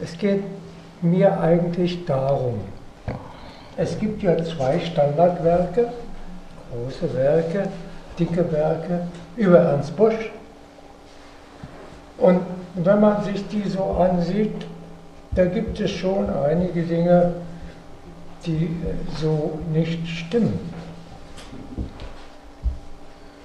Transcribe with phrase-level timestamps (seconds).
[0.00, 0.42] Es geht
[1.02, 2.60] mir eigentlich darum,
[3.76, 5.88] es gibt ja zwei Standardwerke,
[6.72, 7.68] große Werke,
[8.18, 10.30] dicke Werke über Ernst Busch.
[12.18, 12.40] Und
[12.74, 14.66] wenn man sich die so ansieht,
[15.32, 17.32] da gibt es schon einige Dinge,
[18.46, 18.70] die
[19.20, 20.58] so nicht stimmen.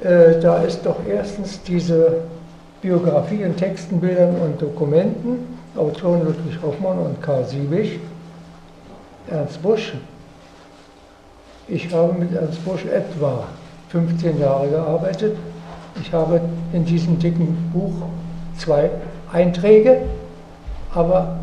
[0.01, 2.21] Äh, da ist doch erstens diese
[2.81, 7.99] Biografie in Texten, Bildern und Dokumenten, Autoren Ludwig Hoffmann und Karl Siebig,
[9.29, 9.93] Ernst Busch.
[11.69, 13.45] Ich habe mit Ernst Busch etwa
[13.87, 15.37] 15 Jahre gearbeitet.
[16.01, 16.41] Ich habe
[16.73, 17.93] in diesem dicken Buch
[18.57, 18.89] zwei
[19.31, 20.01] Einträge,
[20.93, 21.39] aber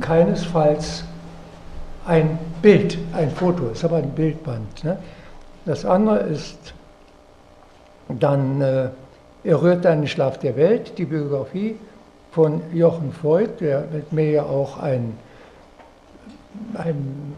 [0.00, 1.04] keinesfalls
[2.06, 4.82] ein Bild, ein Foto, es ist aber ein Bildband.
[4.82, 4.98] Ne?
[5.66, 6.72] Das andere ist
[8.08, 8.88] dann äh,
[9.44, 11.76] Er rührt einen Schlaf der Welt, die Biografie
[12.34, 15.16] von Jochen Voigt, der mit mir ja auch ein,
[16.74, 17.36] ein,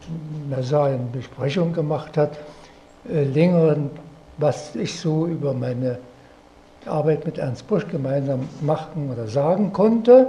[0.51, 2.39] eine Besprechung gemacht hat,
[3.07, 3.91] äh, längeren,
[4.39, 5.99] was ich so über meine
[6.87, 10.29] Arbeit mit Ernst Busch gemeinsam machen oder sagen konnte.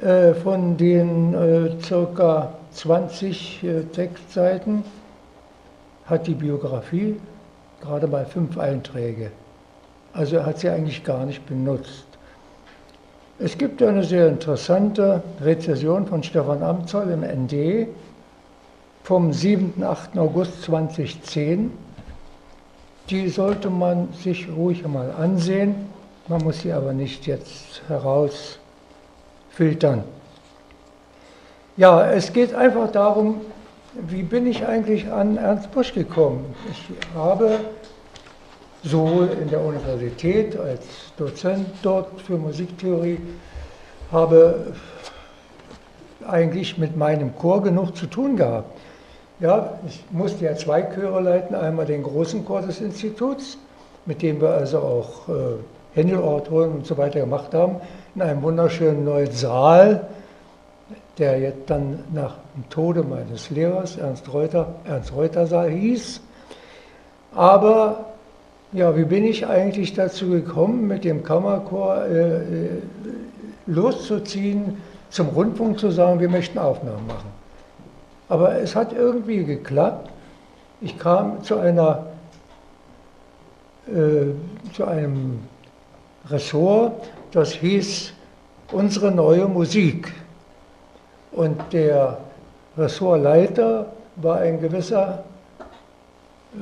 [0.00, 4.82] Äh, von den äh, circa 20 äh, Textseiten
[6.06, 7.20] hat die Biografie
[7.82, 9.30] gerade mal fünf Einträge.
[10.14, 12.13] Also er hat sie eigentlich gar nicht benutzt.
[13.40, 17.88] Es gibt eine sehr interessante Rezession von Stefan Amzoll im ND
[19.02, 19.82] vom 7.
[19.82, 20.16] 8.
[20.16, 21.72] August 2010.
[23.10, 25.74] Die sollte man sich ruhig einmal ansehen.
[26.28, 30.04] Man muss sie aber nicht jetzt herausfiltern.
[31.76, 33.40] Ja, es geht einfach darum,
[33.94, 36.54] wie bin ich eigentlich an Ernst Busch gekommen?
[36.70, 36.84] Ich
[37.16, 37.58] habe
[38.84, 40.84] sowohl in der Universität als
[41.16, 43.18] Dozent dort für Musiktheorie,
[44.12, 44.72] habe
[46.26, 48.70] eigentlich mit meinem Chor genug zu tun gehabt.
[49.40, 53.58] Ja, ich musste ja zwei Chöre leiten, einmal den großen Chor des Instituts,
[54.06, 55.32] mit dem wir also auch äh,
[55.94, 57.76] Händeloratoren und so weiter gemacht haben,
[58.14, 60.06] in einem wunderschönen neuen Saal,
[61.18, 66.20] der jetzt dann nach dem Tode meines Lehrers, Ernst Reuter, Ernst Reuter Saal hieß.
[67.34, 68.13] Aber
[68.74, 72.68] ja, wie bin ich eigentlich dazu gekommen, mit dem Kammerchor äh, äh,
[73.66, 74.76] loszuziehen,
[75.10, 77.30] zum Rundfunk zu sagen, wir möchten Aufnahmen machen.
[78.28, 80.10] Aber es hat irgendwie geklappt.
[80.80, 82.06] Ich kam zu einer
[83.86, 84.32] äh,
[84.72, 85.40] zu einem
[86.30, 88.14] Ressort, das hieß
[88.72, 90.12] unsere neue Musik.
[91.32, 92.18] Und der
[92.78, 95.22] Ressortleiter war ein gewisser,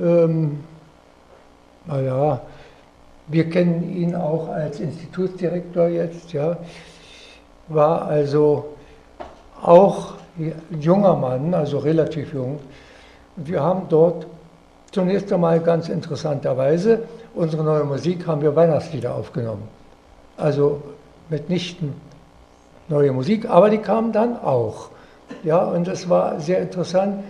[0.01, 0.65] ähm,
[1.87, 2.41] naja,
[3.29, 6.57] wir kennen ihn auch als Institutsdirektor jetzt, ja,
[7.69, 8.77] war also
[9.63, 10.15] auch
[10.79, 12.59] junger Mann, also relativ jung.
[13.37, 14.27] Wir haben dort
[14.91, 17.03] zunächst einmal ganz interessanterweise
[17.35, 19.69] unsere neue Musik haben wir Weihnachtslieder aufgenommen.
[20.37, 20.83] Also
[21.31, 21.95] mitnichten
[22.89, 24.91] neue Musik, aber die kamen dann auch.
[25.45, 27.25] Ja, und es war sehr interessant,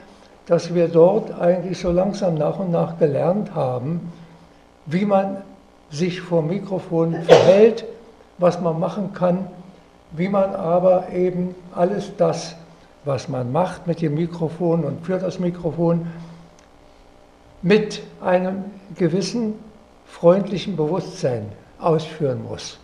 [0.47, 4.13] dass wir dort eigentlich so langsam nach und nach gelernt haben,
[4.87, 5.39] wie man
[5.91, 7.85] sich vor Mikrofon verhält,
[8.39, 9.47] was man machen kann,
[10.13, 12.57] wie man aber eben alles das,
[13.05, 16.07] was man macht mit dem Mikrofon und für das Mikrofon,
[17.63, 18.65] mit einem
[18.97, 19.55] gewissen
[20.07, 21.47] freundlichen Bewusstsein
[21.79, 22.79] ausführen muss.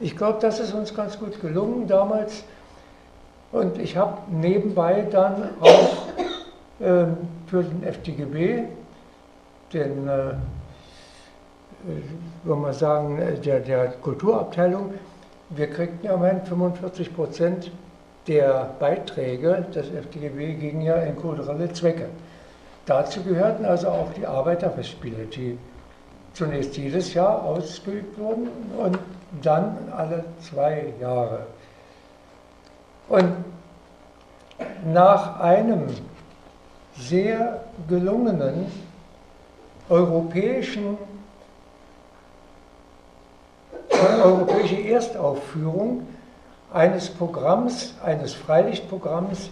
[0.00, 2.42] Ich glaube, das ist uns ganz gut gelungen damals.
[3.52, 6.08] Und ich habe nebenbei dann auch
[6.80, 7.04] äh,
[7.46, 8.64] für den FDGB,
[9.72, 10.34] den, äh
[12.44, 14.94] würde man sagen, der, der Kulturabteilung,
[15.50, 17.70] wir kriegten ja immerhin 45 Prozent
[18.26, 22.06] der Beiträge des FDGB gingen ja in kulturelle Zwecke.
[22.86, 25.58] Dazu gehörten also auch die Arbeiterfestspiele, die
[26.32, 28.98] zunächst jedes Jahr ausgeübt wurden und
[29.42, 31.46] dann alle zwei Jahre.
[33.08, 33.32] Und
[34.86, 35.88] nach einem
[36.96, 38.66] sehr gelungenen
[39.88, 40.96] europäischen,
[44.24, 46.06] europäische Erstaufführung
[46.72, 49.50] eines Programms, eines Freilichtprogramms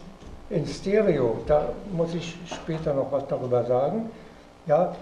[0.49, 4.11] in Stereo, da muss ich später noch was darüber sagen,
[4.67, 4.95] ja,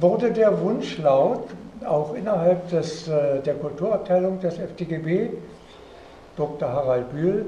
[0.00, 1.44] wurde der Wunsch laut,
[1.84, 5.30] auch innerhalb des, äh, der Kulturabteilung des FDGB,
[6.36, 6.68] Dr.
[6.68, 7.46] Harald Bühl,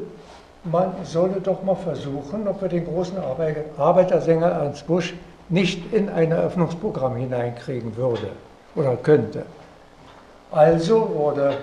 [0.65, 3.17] man solle doch mal versuchen, ob wir den großen
[3.77, 5.15] Arbeitersänger Ernst Busch
[5.49, 8.31] nicht in ein Eröffnungsprogramm hineinkriegen würde
[8.75, 9.45] oder könnte.
[10.51, 11.59] Also wurde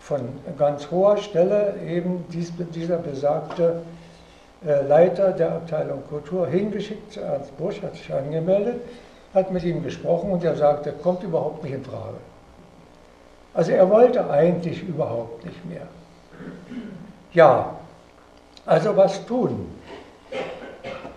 [0.00, 0.20] von
[0.58, 3.82] ganz hoher Stelle eben dies, dieser besagte
[4.66, 8.80] äh, Leiter der Abteilung Kultur hingeschickt zu Ernst Busch, hat sich angemeldet,
[9.34, 12.16] hat mit ihm gesprochen und er sagte, kommt überhaupt nicht in Frage.
[13.52, 15.86] Also er wollte eigentlich überhaupt nicht mehr.
[17.32, 17.74] Ja,
[18.64, 19.70] also was tun?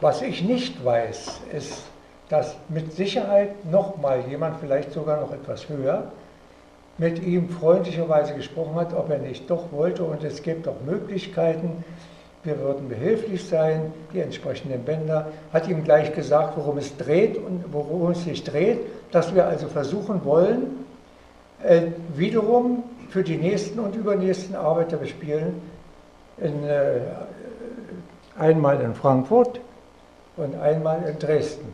[0.01, 1.83] Was ich nicht weiß, ist,
[2.29, 6.11] dass mit Sicherheit nochmal jemand, vielleicht sogar noch etwas höher,
[6.97, 10.03] mit ihm freundlicherweise gesprochen hat, ob er nicht doch wollte.
[10.03, 11.83] Und es gibt auch Möglichkeiten,
[12.43, 17.63] wir würden behilflich sein, die entsprechenden Bänder, hat ihm gleich gesagt, worum es dreht und
[17.71, 18.79] worum es sich dreht,
[19.11, 20.85] dass wir also versuchen wollen,
[21.63, 21.83] äh,
[22.15, 25.61] wiederum für die nächsten und übernächsten Arbeiter bespielen,
[26.37, 26.99] in, äh,
[28.37, 29.61] einmal in Frankfurt
[30.35, 31.73] und einmal in Dresden.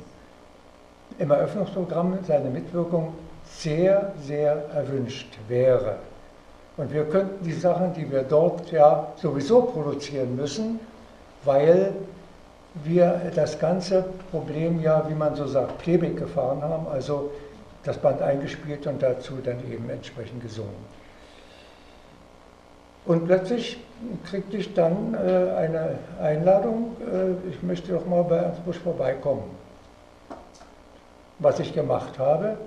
[1.17, 3.13] Im Eröffnungsprogramm seine Mitwirkung
[3.57, 5.97] sehr, sehr erwünscht wäre.
[6.77, 10.79] Und wir könnten die Sachen, die wir dort ja sowieso produzieren müssen,
[11.43, 11.93] weil
[12.83, 17.31] wir das ganze Problem ja, wie man so sagt, Playback gefahren haben, also
[17.83, 20.99] das Band eingespielt und dazu dann eben entsprechend gesungen.
[23.05, 23.79] Und plötzlich
[24.29, 29.43] kriegte ich dann äh, eine Einladung, äh, ich möchte doch mal bei Ernst Busch vorbeikommen.
[31.39, 32.57] Was ich gemacht habe,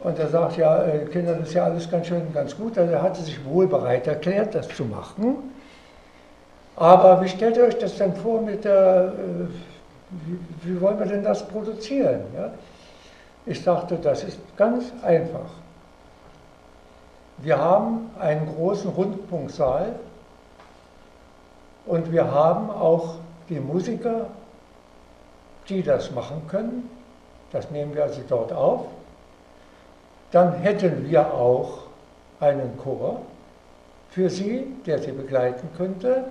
[0.00, 2.78] und er sagt, ja, äh, Kinder, das ist ja alles ganz schön, ganz gut.
[2.78, 5.52] Also er hatte sich wohl bereit erklärt, das zu machen.
[6.76, 9.46] Aber wie stellt ihr euch das denn vor mit der, äh,
[10.62, 12.22] wie, wollen wir denn das produzieren?
[12.34, 12.50] Ja?
[13.44, 15.50] Ich sagte, das ist ganz einfach.
[17.38, 19.94] Wir haben einen großen Rundfunksaal
[21.86, 23.16] und wir haben auch
[23.50, 24.26] die Musiker,
[25.68, 26.88] die das machen können.
[27.52, 28.86] Das nehmen wir also dort auf.
[30.32, 31.84] Dann hätten wir auch
[32.38, 33.22] einen Chor
[34.10, 36.24] für Sie, der Sie begleiten könnte.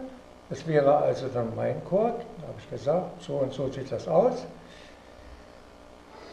[0.49, 4.45] Das wäre also dann mein Chor, habe ich gesagt, so und so sieht das aus.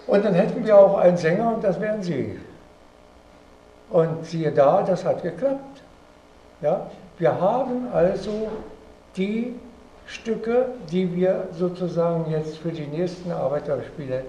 [0.07, 2.39] Und dann hätten wir auch einen Sänger und das wären Sie.
[3.91, 5.83] Und siehe da, das hat geklappt.
[6.61, 6.91] Ja?
[7.19, 8.49] Wir haben also
[9.17, 9.55] die
[10.07, 14.25] Stücke, die wir sozusagen jetzt für die nächsten Arbeiterspiele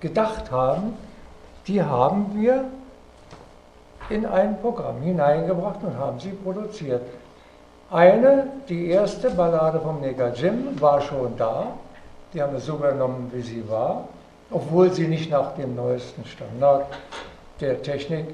[0.00, 0.94] gedacht haben,
[1.66, 2.64] die haben wir
[4.08, 7.02] in ein Programm hineingebracht und haben sie produziert.
[7.90, 11.66] Eine, die erste Ballade vom Neger Jim, war schon da.
[12.32, 14.04] Die haben wir so übernommen, wie sie war,
[14.50, 16.86] obwohl sie nicht nach dem neuesten Standard
[17.60, 18.26] der Technik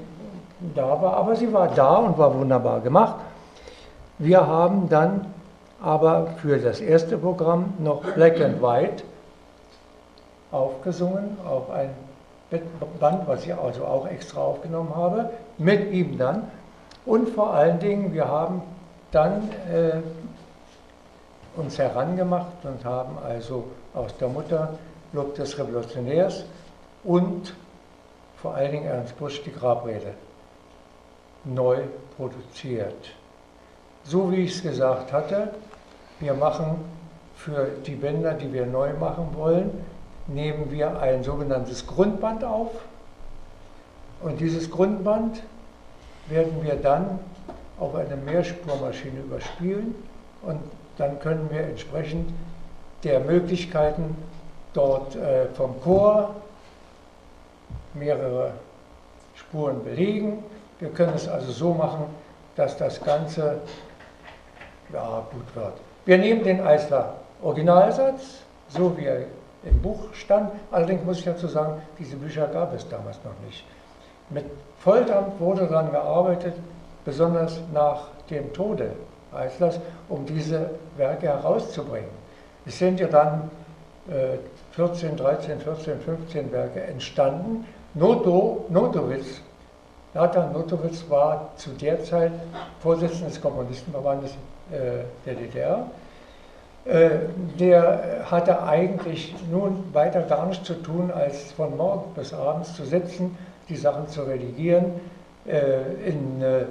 [0.75, 1.17] da war.
[1.17, 3.15] Aber sie war da und war wunderbar gemacht.
[4.19, 5.25] Wir haben dann
[5.81, 9.03] aber für das erste Programm noch Black and White
[10.51, 11.89] aufgesungen auf ein
[12.49, 16.49] Band, was ich also auch extra aufgenommen habe, mit ihm dann.
[17.05, 18.61] Und vor allen Dingen, wir haben
[19.11, 20.01] dann äh,
[21.57, 24.73] uns herangemacht und haben also aus der Mutter
[25.13, 26.45] Lob des Revolutionärs
[27.03, 27.53] und
[28.41, 30.13] vor allen Dingen Ernst Busch die Grabrede
[31.45, 31.79] neu
[32.17, 33.13] produziert.
[34.03, 35.49] So wie ich es gesagt hatte,
[36.19, 36.83] wir machen
[37.35, 39.71] für die Bänder, die wir neu machen wollen,
[40.27, 42.71] nehmen wir ein sogenanntes Grundband auf
[44.21, 45.41] und dieses Grundband
[46.27, 47.19] werden wir dann
[47.79, 49.95] auf eine Mehrspurmaschine überspielen
[50.41, 50.59] und
[50.97, 52.31] dann können wir entsprechend
[53.03, 54.17] der Möglichkeiten
[54.73, 56.35] dort äh, vom Chor
[57.93, 58.51] mehrere
[59.35, 60.43] Spuren belegen.
[60.79, 62.05] Wir können es also so machen,
[62.55, 63.59] dass das Ganze
[64.91, 65.73] ja, gut wird.
[66.05, 69.25] Wir nehmen den Eisler Originalsatz, so wie er
[69.63, 70.51] im Buch stand.
[70.71, 73.63] Allerdings muss ich dazu sagen, diese Bücher gab es damals noch nicht.
[74.29, 74.45] Mit
[74.79, 76.53] Volldampf wurde daran gearbeitet,
[77.05, 78.91] besonders nach dem Tode
[79.33, 82.09] Eislers, um diese Werke herauszubringen.
[82.65, 83.49] Es sind ja dann
[84.09, 84.37] äh,
[84.71, 87.65] 14, 13, 14, 15 Werke entstanden.
[87.93, 89.41] Noto, Notowitz,
[90.13, 92.31] Nathan Notowitz war zu der Zeit
[92.79, 94.31] Vorsitzender des Kommunistenverbandes
[94.71, 95.85] äh, der DDR
[97.59, 102.85] der hatte eigentlich nun weiter gar nichts zu tun, als von morgens bis abends zu
[102.85, 104.93] sitzen, die Sachen zu redigieren,
[105.45, 106.65] äh, in äh,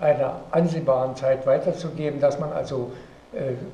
[0.00, 2.90] einer ansehbaren Zeit weiterzugeben, dass man also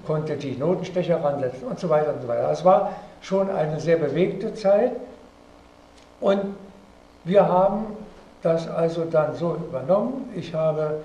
[0.06, 2.50] konnte die Notenstecher ransetzen und so weiter und so weiter.
[2.50, 4.92] Es war schon eine sehr bewegte Zeit
[6.18, 6.54] und
[7.24, 7.84] wir haben
[8.42, 10.30] das also dann so übernommen.
[10.34, 11.02] Ich habe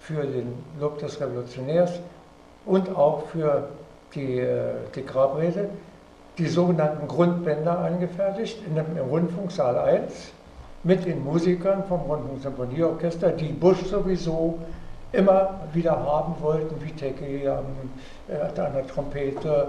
[0.00, 2.00] für den Lob des Revolutionärs
[2.66, 3.68] und auch für
[4.14, 5.68] die, äh, die Grabrede
[6.38, 10.32] die sogenannten Grundbänder angefertigt in dem, im Rundfunksaal 1.
[10.82, 14.58] mit den Musikern vom Rundfunk-Symphonieorchester, die Busch sowieso
[15.12, 19.68] immer wieder haben wollten, wie Tecke äh, an der Trompete,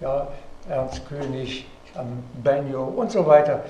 [0.00, 0.28] ja,
[0.68, 2.06] Ernst König am
[2.42, 3.60] Banjo und so weiter.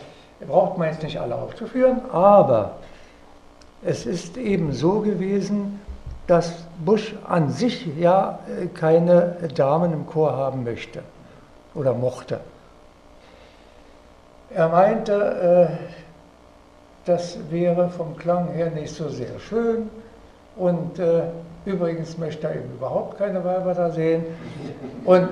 [0.47, 2.73] Braucht man jetzt nicht alle aufzuführen, aber
[3.83, 5.81] es ist eben so gewesen,
[6.27, 6.53] dass
[6.85, 11.03] Bush an sich ja äh, keine Damen im Chor haben möchte
[11.75, 12.41] oder mochte.
[14.51, 15.77] Er meinte, äh,
[17.05, 19.89] das wäre vom Klang her nicht so sehr schön
[20.57, 21.23] und äh,
[21.65, 24.25] übrigens möchte er eben überhaupt keine Weiber da sehen
[25.05, 25.29] und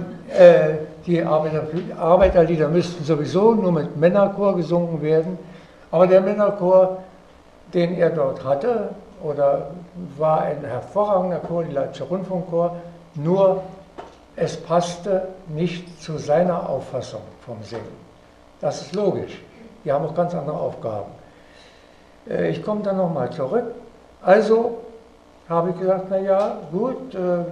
[1.06, 1.64] die Arbeiter,
[1.98, 5.38] Arbeiterlieder müssten sowieso nur mit Männerchor gesungen werden,
[5.90, 7.02] aber der Männerchor,
[7.72, 8.88] den er dort hatte,
[9.24, 9.70] oder
[10.18, 12.76] war ein hervorragender Chor, die Leipziger Rundfunkchor,
[13.14, 13.62] nur
[14.36, 18.04] es passte nicht zu seiner Auffassung vom Singen.
[18.60, 19.40] Das ist logisch.
[19.84, 21.10] Die haben auch ganz andere Aufgaben.
[22.28, 23.66] Äh, ich komme dann nochmal zurück.
[24.22, 24.78] Also
[25.48, 27.44] habe ich gesagt, naja, gut, äh,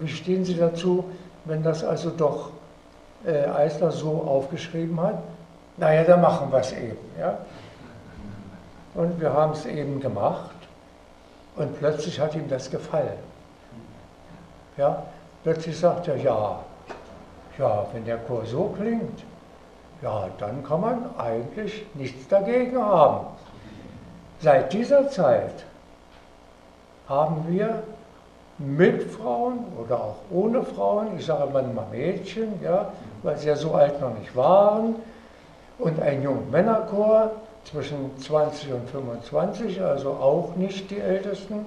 [0.00, 1.04] wie stehen Sie dazu,
[1.44, 2.50] wenn das also doch
[3.26, 5.18] äh, Eisler so aufgeschrieben hat?
[5.76, 6.96] Naja, dann machen wir es eben.
[7.18, 7.38] Ja?
[8.94, 10.53] Und wir haben es eben gemacht.
[11.56, 13.18] Und plötzlich hat ihm das gefallen.
[14.76, 15.04] Ja,
[15.44, 16.58] plötzlich sagt er, ja,
[17.58, 19.22] ja, wenn der Chor so klingt,
[20.02, 23.26] ja, dann kann man eigentlich nichts dagegen haben.
[24.40, 25.64] Seit dieser Zeit
[27.08, 27.82] haben wir
[28.58, 32.92] mit Frauen oder auch ohne Frauen, ich sage manchmal Mädchen, ja,
[33.22, 34.96] weil sie ja so alt noch nicht waren,
[35.78, 37.32] und ein junger Männerchor,
[37.64, 41.64] zwischen 20 und 25, also auch nicht die Ältesten,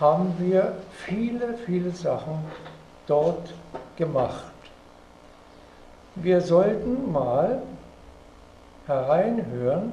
[0.00, 0.74] haben wir
[1.06, 2.44] viele, viele Sachen
[3.06, 3.54] dort
[3.96, 4.52] gemacht.
[6.16, 7.62] Wir sollten mal
[8.86, 9.92] hereinhören,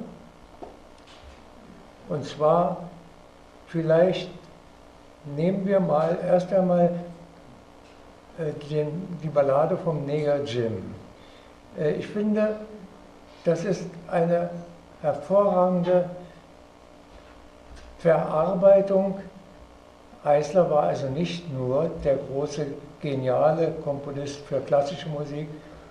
[2.08, 2.88] und zwar
[3.68, 4.30] vielleicht
[5.36, 6.94] nehmen wir mal erst einmal
[8.38, 10.94] äh, den, die Ballade vom Neger Jim.
[11.78, 12.56] Äh, ich finde,
[13.44, 14.50] das ist eine
[15.02, 16.08] hervorragende
[17.98, 19.18] Verarbeitung.
[20.24, 22.66] Eisler war also nicht nur der große,
[23.00, 25.48] geniale Komponist für klassische Musik,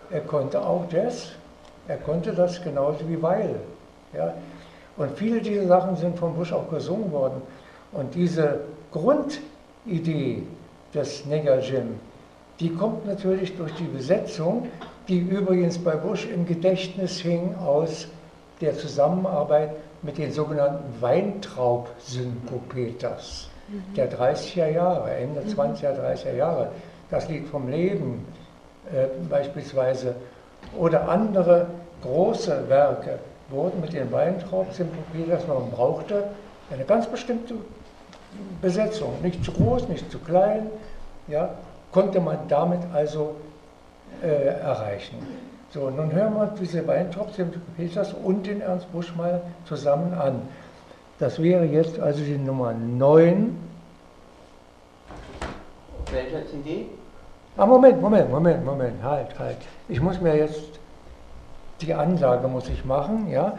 [0.10, 1.32] er konnte auch Jazz.
[1.88, 3.56] Er konnte das genauso wie Weil.
[4.14, 4.34] Ja?
[4.98, 7.42] Und viele dieser Sachen sind von Bush auch gesungen worden.
[7.92, 10.44] Und diese Grundidee
[10.94, 12.00] des Nigger Jim,
[12.60, 14.68] die kommt natürlich durch die Besetzung,
[15.08, 18.08] die übrigens bei Bush im Gedächtnis hing aus
[18.62, 23.84] der Zusammenarbeit mit den sogenannten Weintraub-Synkopeters mhm.
[23.96, 25.50] der 30er Jahre, Ende mhm.
[25.50, 26.72] 20er, 30er Jahre.
[27.10, 28.26] Das Lied vom Leben
[28.94, 30.16] äh, beispielsweise
[30.78, 31.66] oder andere
[32.02, 36.26] große Werke wurden mit den Weintraub-Synkopeters, man brauchte
[36.72, 37.56] eine ganz bestimmte
[38.62, 40.68] Besetzung, nicht zu groß, nicht zu klein,
[41.28, 41.50] ja,
[41.92, 43.36] konnte man damit also
[44.24, 45.18] äh, erreichen.
[45.74, 50.42] So, nun hören wir uns diese beiden Top-Peters und den Ernst Busch mal zusammen an.
[51.18, 53.58] Das wäre jetzt also die Nummer 9.
[56.12, 56.88] Welcher CD?
[57.56, 59.60] Ah, Moment, Moment, Moment, Moment, halt, halt.
[59.88, 60.80] Ich muss mir jetzt,
[61.80, 63.58] die Ansage muss ich machen, ja.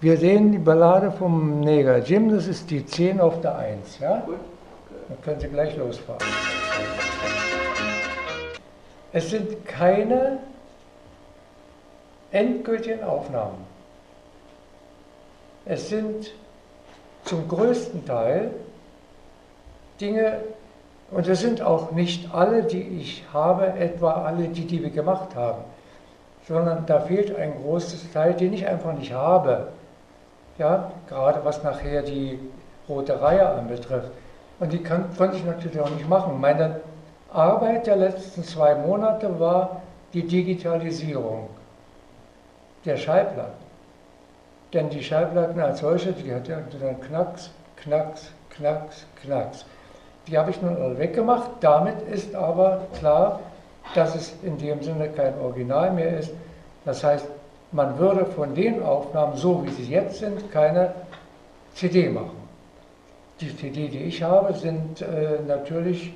[0.00, 4.16] Wir sehen die Ballade vom Neger Jim, das ist die 10 auf der 1, ja.
[4.26, 4.34] Gut.
[5.08, 6.26] Dann können Sie gleich losfahren.
[9.12, 10.38] Es sind keine
[12.36, 13.64] endgültigen Aufnahmen.
[15.64, 16.32] Es sind
[17.24, 18.50] zum größten Teil
[20.00, 20.40] Dinge,
[21.10, 25.62] und es sind auch nicht alle, die ich habe, etwa alle die, wir gemacht haben,
[26.46, 29.68] sondern da fehlt ein großes Teil, den ich einfach nicht habe.
[30.58, 32.38] Ja, gerade was nachher die
[32.88, 34.10] rote Reihe anbetrifft.
[34.60, 36.40] Und die kann, konnte ich natürlich auch nicht machen.
[36.40, 36.80] Meine
[37.32, 41.48] Arbeit der letzten zwei Monate war die Digitalisierung
[42.86, 43.66] der Schallplatten.
[44.72, 49.64] Denn die Schallplatten als solche, die hat ja dann Knacks, Knacks, Knacks, Knacks.
[50.26, 51.50] Die habe ich nun alle weggemacht.
[51.60, 53.40] Damit ist aber klar,
[53.94, 56.32] dass es in dem Sinne kein Original mehr ist.
[56.84, 57.26] Das heißt,
[57.72, 60.92] man würde von den Aufnahmen, so wie sie jetzt sind, keine
[61.74, 62.36] CD machen.
[63.40, 66.14] Die CD, die ich habe, sind äh, natürlich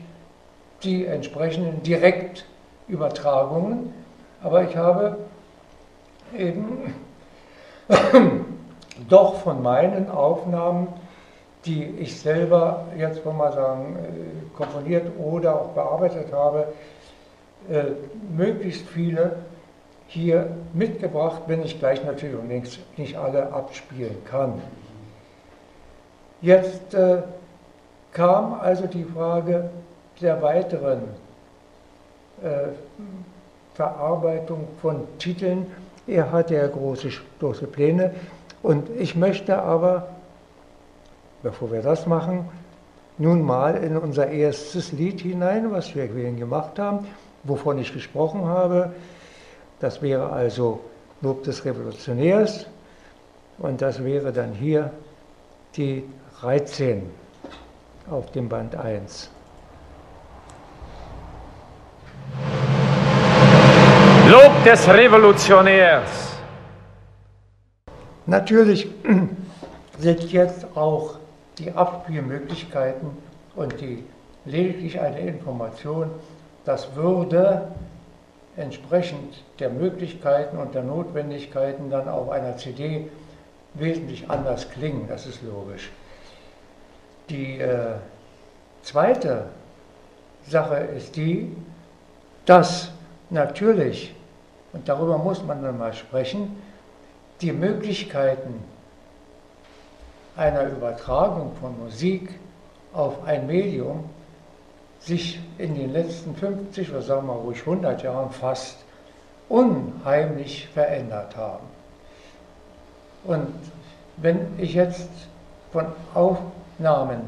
[0.83, 3.93] die entsprechenden Direktübertragungen,
[4.43, 5.19] aber ich habe
[6.37, 6.95] eben
[9.09, 10.89] doch von meinen Aufnahmen,
[11.65, 16.73] die ich selber jetzt wollen wir sagen, äh, komponiert oder auch bearbeitet habe,
[17.69, 17.85] äh,
[18.35, 19.37] möglichst viele
[20.07, 24.61] hier mitgebracht, wenn ich gleich natürlich nicht, nicht alle abspielen kann.
[26.41, 27.23] Jetzt äh,
[28.13, 29.71] kam also die Frage
[30.21, 31.03] der weiteren
[32.43, 32.69] äh,
[33.75, 35.67] Verarbeitung von Titeln.
[36.11, 38.13] Er hatte ja große, große Pläne
[38.65, 40.09] und ich möchte aber,
[41.45, 42.49] bevor wir das machen,
[43.17, 47.07] nun mal in unser erstes Lied hinein, was wir gemacht haben,
[47.45, 48.93] wovon ich gesprochen habe.
[49.79, 50.81] Das wäre also
[51.21, 52.67] Lob des Revolutionärs
[53.59, 54.91] und das wäre dann hier
[55.77, 56.03] die
[56.41, 57.09] 13
[58.11, 59.31] auf dem Band 1.
[64.65, 66.37] Des Revolutionärs.
[68.27, 68.87] Natürlich
[69.99, 71.15] sind jetzt auch
[71.57, 73.09] die Abspielmöglichkeiten
[73.57, 74.05] und die
[74.45, 76.11] lediglich eine Information,
[76.67, 77.69] das würde
[78.59, 83.09] entsprechend der Möglichkeiten und der Notwendigkeiten dann auf einer CD
[83.73, 85.91] wesentlich anders klingen, das ist logisch.
[87.31, 87.95] Die äh,
[88.83, 89.47] zweite
[90.47, 91.57] Sache ist die,
[92.45, 92.93] dass
[93.31, 94.15] natürlich
[94.73, 96.57] und darüber muss man dann mal sprechen,
[97.41, 98.63] die Möglichkeiten
[100.37, 102.39] einer Übertragung von Musik
[102.93, 104.09] auf ein Medium
[105.01, 108.77] sich in den letzten 50 oder sagen wir ruhig 100 Jahren fast
[109.49, 111.67] unheimlich verändert haben.
[113.25, 113.55] Und
[114.19, 115.11] wenn ich jetzt
[115.73, 117.21] von Aufnahmen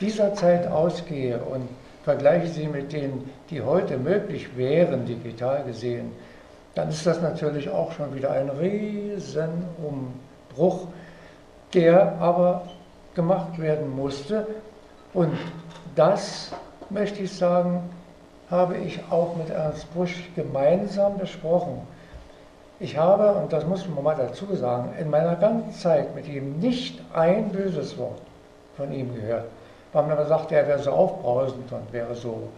[0.00, 1.68] dieser Zeit ausgehe und
[2.04, 6.12] vergleiche sie mit denen, die heute möglich wären, digital gesehen,
[6.74, 10.86] dann ist das natürlich auch schon wieder ein Riesenumbruch,
[11.74, 12.62] der aber
[13.14, 14.46] gemacht werden musste.
[15.12, 15.36] Und
[15.94, 16.52] das,
[16.88, 17.90] möchte ich sagen,
[18.50, 21.80] habe ich auch mit Ernst Busch gemeinsam besprochen.
[22.80, 26.58] Ich habe, und das muss man mal dazu sagen, in meiner ganzen Zeit mit ihm
[26.58, 28.20] nicht ein böses Wort
[28.76, 29.44] von ihm gehört.
[29.92, 32.48] Weil man aber sagte, er wäre so aufbrausend und wäre so,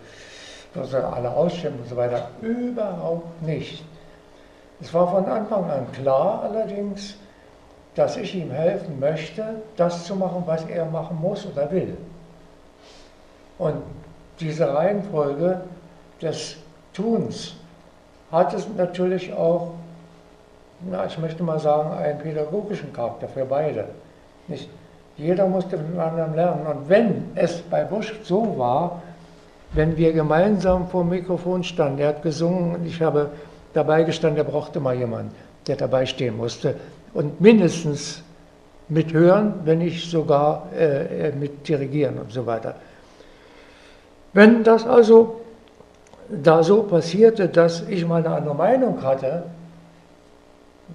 [0.72, 2.28] würde alle ausschimpfen und so weiter.
[2.40, 3.84] Überhaupt nicht.
[4.80, 7.16] Es war von Anfang an klar allerdings,
[7.94, 9.44] dass ich ihm helfen möchte,
[9.76, 11.96] das zu machen, was er machen muss oder will.
[13.58, 13.76] Und
[14.40, 15.60] diese Reihenfolge
[16.20, 16.56] des
[16.92, 17.54] Tuns
[18.32, 19.70] hat es natürlich auch,
[20.80, 23.86] na, ich möchte mal sagen, einen pädagogischen Charakter für beide.
[24.48, 24.68] Nicht
[25.16, 26.66] jeder musste dem anderen lernen.
[26.66, 29.02] Und wenn es bei Busch so war,
[29.72, 33.30] wenn wir gemeinsam vor dem Mikrofon standen, er hat gesungen und ich habe
[33.74, 35.34] dabei gestanden, er brauchte mal jemanden,
[35.66, 36.76] der dabei stehen musste
[37.12, 38.22] und mindestens
[38.88, 42.74] mithören, wenn nicht sogar äh, mit dirigieren und so weiter.
[44.32, 45.40] Wenn das also
[46.28, 49.44] da so passierte, dass ich mal eine andere Meinung hatte,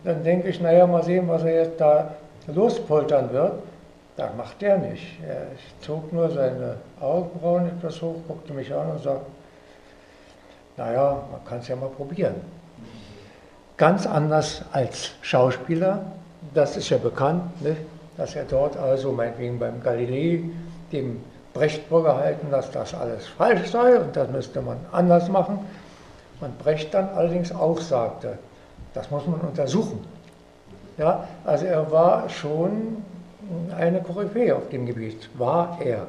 [0.04, 2.16] dann denke ich, naja, mal sehen, was er jetzt da
[2.48, 3.54] lospoltern wird.
[4.18, 5.20] Das macht der nicht.
[5.28, 5.48] Er
[5.82, 9.26] zog nur seine Augenbrauen etwas hoch, guckte mich an und sagte,
[10.78, 12.36] naja, man kann es ja mal probieren
[13.80, 16.02] ganz anders als Schauspieler.
[16.54, 17.76] Das ist ja bekannt, ne?
[18.18, 20.44] dass er dort also meinetwegen beim Galilei
[20.92, 21.22] dem
[21.54, 25.60] Brecht vorgehalten, dass das alles falsch sei und das müsste man anders machen.
[26.42, 28.38] Und Brecht dann allerdings auch sagte,
[28.94, 30.00] das muss man untersuchen.
[30.98, 33.04] Ja, also er war schon
[33.78, 36.08] eine Koryphäe auf dem Gebiet, war er.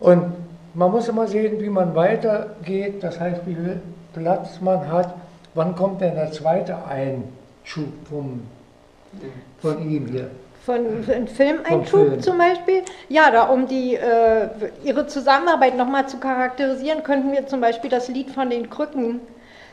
[0.00, 0.32] Und
[0.74, 3.80] man muss immer sehen, wie man weitergeht, das heißt, wie viel
[4.12, 5.14] Platz man hat
[5.56, 8.46] Wann kommt denn der zweite Einschub vom,
[9.62, 10.30] von ihm hier?
[10.66, 12.20] Von einem Filmeinschub Film.
[12.20, 12.82] zum Beispiel?
[13.08, 14.48] Ja, da um die, äh,
[14.84, 19.20] ihre Zusammenarbeit nochmal zu charakterisieren, könnten wir zum Beispiel das Lied von den Krücken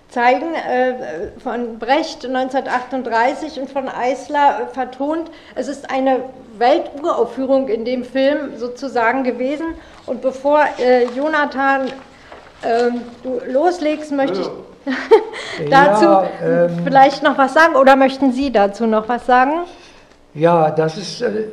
[0.08, 5.32] zeigen, äh, von Brecht 1938 und von Eisler äh, vertont.
[5.56, 6.22] Es ist eine
[6.60, 9.74] Welturaufführung in dem Film sozusagen gewesen.
[10.06, 11.92] Und bevor äh, Jonathan
[12.64, 14.50] ähm, du loslegst, möchte ich
[15.70, 19.66] dazu ja, ähm, vielleicht noch was sagen oder möchten Sie dazu noch was sagen?
[20.34, 21.46] Ja, das ist, äh,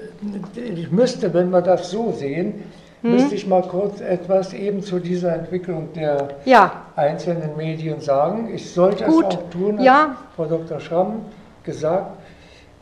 [0.55, 2.65] ich müsste, wenn wir das so sehen,
[3.03, 3.13] hm?
[3.13, 6.73] müsste ich mal kurz etwas eben zu dieser Entwicklung der ja.
[6.97, 8.51] einzelnen Medien sagen.
[8.55, 9.27] Ich sollte Gut.
[9.29, 10.17] es auch tun, hat ja.
[10.37, 10.81] Frau Dr.
[10.81, 11.25] Schramm
[11.63, 12.17] gesagt.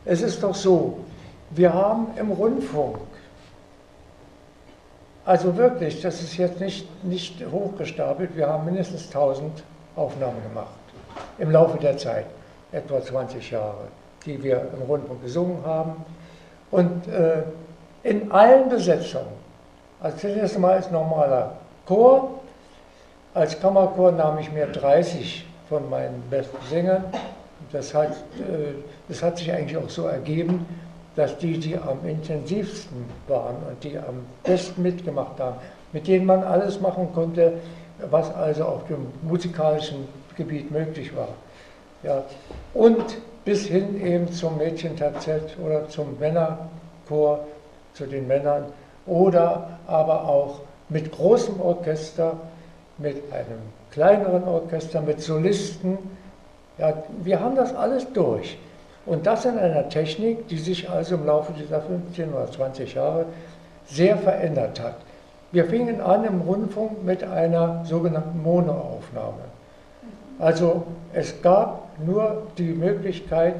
[0.05, 0.99] Es ist doch so,
[1.51, 2.97] wir haben im Rundfunk,
[5.25, 9.63] also wirklich, das ist jetzt nicht, nicht hochgestapelt, wir haben mindestens 1000
[9.99, 10.69] Aufnahmen gemacht
[11.37, 12.25] im Laufe der Zeit,
[12.71, 13.87] etwa 20 Jahre,
[14.25, 16.05] die wir im Rundfunk gesungen haben.
[16.71, 17.43] Und äh,
[18.03, 19.39] in allen Besetzungen,
[20.01, 22.39] als erstes Mal als normaler Chor,
[23.33, 27.03] als Kammerchor nahm ich mir 30 von meinen besten Sängern.
[27.71, 28.73] Das hat, äh,
[29.07, 30.65] das hat sich eigentlich auch so ergeben,
[31.15, 35.57] dass die, die am intensivsten waren und die am besten mitgemacht haben,
[35.91, 37.53] mit denen man alles machen konnte,
[38.09, 41.29] was also auf dem musikalischen Gebiet möglich war.
[42.03, 42.23] Ja.
[42.73, 47.45] Und bis hin eben zum Mädchen-TZ oder zum Männerchor,
[47.93, 48.65] zu den Männern
[49.05, 52.33] oder aber auch mit großem Orchester,
[52.97, 53.59] mit einem
[53.91, 55.97] kleineren Orchester, mit Solisten.
[56.77, 58.57] Ja, wir haben das alles durch.
[59.05, 63.25] Und das in einer Technik, die sich also im Laufe dieser 15 oder 20 Jahre
[63.85, 64.95] sehr verändert hat.
[65.51, 69.49] Wir fingen an im Rundfunk mit einer sogenannten Monoaufnahme.
[70.37, 70.83] Also
[71.13, 73.55] es gab nur die Möglichkeit,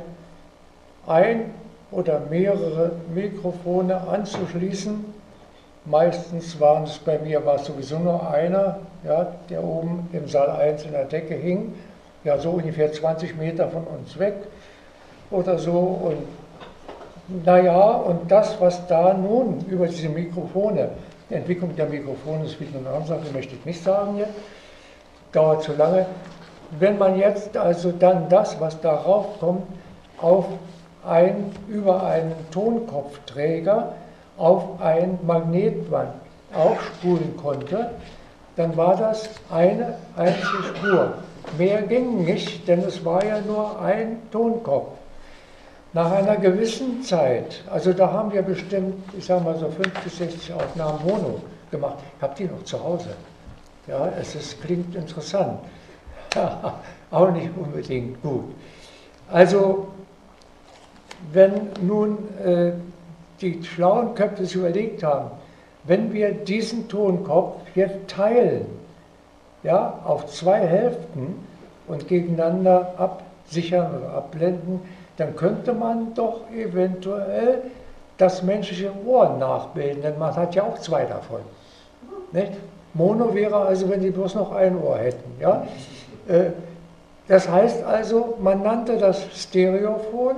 [1.07, 1.51] ein
[1.91, 5.03] oder mehrere Mikrofone anzuschließen.
[5.85, 10.51] Meistens waren es bei mir war es sowieso nur einer, ja, der oben im Saal
[10.51, 11.73] 1 in der Decke hing,
[12.23, 14.35] ja so ungefähr 20 Meter von uns weg
[15.31, 15.71] oder so.
[15.71, 20.89] Und naja, und das, was da nun über diese Mikrofone
[21.29, 24.27] die Entwicklung der Mikrofone ist wieder eine andere Sache, möchte ich nicht sagen hier.
[25.31, 26.05] Dauert zu lange.
[26.79, 29.63] Wenn man jetzt also dann das, was darauf kommt,
[30.19, 30.45] auf
[31.05, 33.93] ein, über einen Tonkopfträger
[34.37, 36.13] auf ein Magnetband
[36.53, 37.91] aufspulen konnte,
[38.55, 41.13] dann war das eine einzige Spur.
[41.57, 44.98] Mehr ging nicht, denn es war ja nur ein Tonkopf.
[45.91, 50.53] Nach einer gewissen Zeit, also da haben wir bestimmt, ich sage mal so 50, 60
[50.53, 51.97] Aufnahmen Mono gemacht.
[52.17, 53.09] Ich habe die noch zu Hause.
[53.87, 55.59] Ja, es ist, klingt interessant.
[57.11, 58.45] auch nicht unbedingt gut.
[59.31, 59.87] Also,
[61.31, 62.71] wenn nun äh,
[63.41, 65.31] die schlauen Köpfe sich überlegt haben,
[65.85, 68.65] wenn wir diesen Tonkopf jetzt teilen,
[69.63, 71.47] ja, auf zwei Hälften
[71.87, 74.81] und gegeneinander absichern oder abblenden,
[75.19, 77.61] dann könnte man doch eventuell
[78.17, 81.41] das menschliche Ohr nachbilden, denn man hat ja auch zwei davon.
[82.31, 82.53] Nicht?
[82.93, 85.39] Mono wäre also, wenn die bloß noch ein Ohr hätten.
[85.39, 85.65] Ja?
[86.27, 86.51] Äh,
[87.27, 90.35] das heißt also, man nannte das Stereophon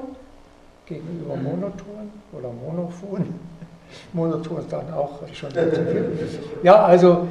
[0.86, 1.44] gegenüber mhm.
[1.44, 3.34] Monoton oder Monophon.
[4.14, 6.28] Monoton ist dann auch schon zu viel.
[6.64, 7.28] Ja, also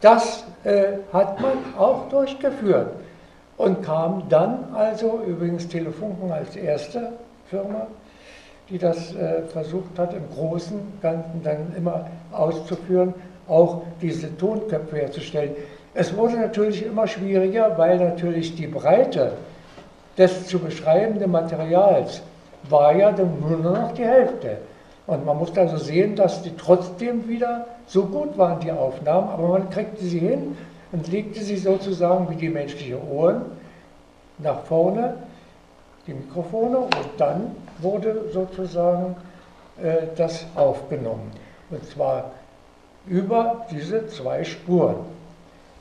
[0.00, 2.88] das äh, hat man auch durchgeführt
[3.56, 7.12] und kam dann also, übrigens Telefunken als erste
[7.48, 7.86] Firma,
[8.68, 13.14] die das äh, versucht hat, im Großen Ganzen dann immer auszuführen,
[13.48, 15.52] auch diese Tonköpfe herzustellen.
[15.94, 19.32] Es wurde natürlich immer schwieriger, weil natürlich die Breite
[20.18, 22.22] des zu beschreibenden Materials
[22.68, 24.58] war ja nur noch die Hälfte.
[25.06, 29.48] Und man musste also sehen, dass die trotzdem wieder so gut waren, die Aufnahmen, aber
[29.48, 30.56] man kriegte sie hin
[30.92, 33.42] und legte sie sozusagen wie die menschlichen Ohren
[34.38, 35.14] nach vorne,
[36.06, 39.16] die Mikrofone, und dann wurde sozusagen
[39.82, 41.30] äh, das aufgenommen.
[41.70, 42.30] Und zwar
[43.06, 44.96] über diese zwei Spuren.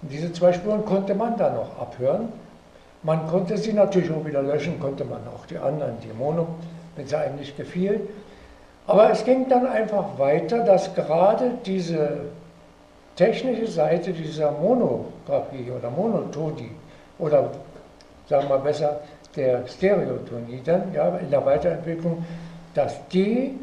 [0.01, 2.29] Und diese zwei Spuren konnte man dann noch abhören.
[3.03, 6.47] Man konnte sie natürlich auch wieder löschen, konnte man auch die anderen, die Mono,
[6.95, 8.01] wenn sie einem nicht gefiel.
[8.87, 12.19] Aber es ging dann einfach weiter, dass gerade diese
[13.15, 16.71] technische Seite dieser Monographie oder Monotonie
[17.17, 17.49] oder
[18.27, 18.99] sagen wir besser
[19.35, 22.25] der Stereotonie dann ja, in der Weiterentwicklung,
[22.73, 23.57] dass die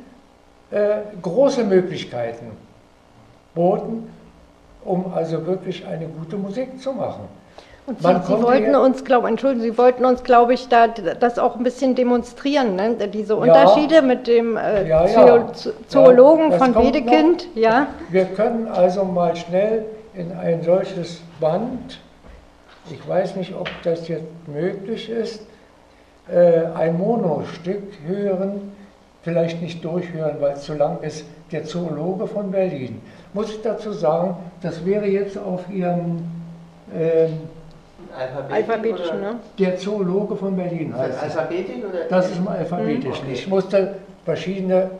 [0.70, 2.52] äh, große Möglichkeiten
[3.54, 4.08] boten,
[4.84, 7.28] um also wirklich eine gute Musik zu machen.
[7.84, 11.56] Und Sie, Sie wollten uns, glaube Entschuldigen, Sie wollten uns, glaube ich, da das auch
[11.56, 12.94] ein bisschen demonstrieren, ne?
[13.08, 15.52] diese Unterschiede ja, mit dem äh, ja, ja.
[15.88, 17.48] Zoologen von Wedekind.
[17.56, 17.88] Ja.
[18.10, 21.98] Wir können also mal schnell in ein solches Band,
[22.88, 25.44] ich weiß nicht, ob das jetzt möglich ist,
[26.30, 28.72] äh, ein Monostück hören,
[29.22, 33.00] vielleicht nicht durchhören, weil es zu lang ist, der Zoologe von Berlin.
[33.34, 36.24] Muss ich dazu sagen, das wäre jetzt auf Ihrem
[36.94, 37.40] ähm,
[38.50, 39.36] Alphabetisch, ne?
[39.58, 41.36] Der Zoologe von Berlin heißt das.
[41.36, 42.04] Alphabetisch oder?
[42.08, 43.22] Das ist mal alphabetisch.
[43.22, 43.32] Mhm.
[43.32, 44.90] Ich musste verschiedene,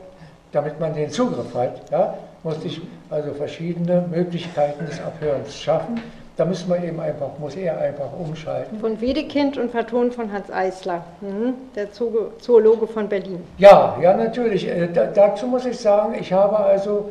[0.53, 6.01] damit man den Zugriff hat, ja, musste ich also verschiedene Möglichkeiten des Abhörens schaffen.
[6.37, 8.81] Da müssen wir eben einfach, muss er einfach umschalten.
[8.81, 11.55] Von Wedekind und vertont von Hans Eisler, mhm.
[11.77, 13.45] der Zoologe von Berlin.
[13.59, 14.67] Ja, ja, natürlich.
[14.67, 17.11] Äh, da, dazu muss ich sagen, ich habe also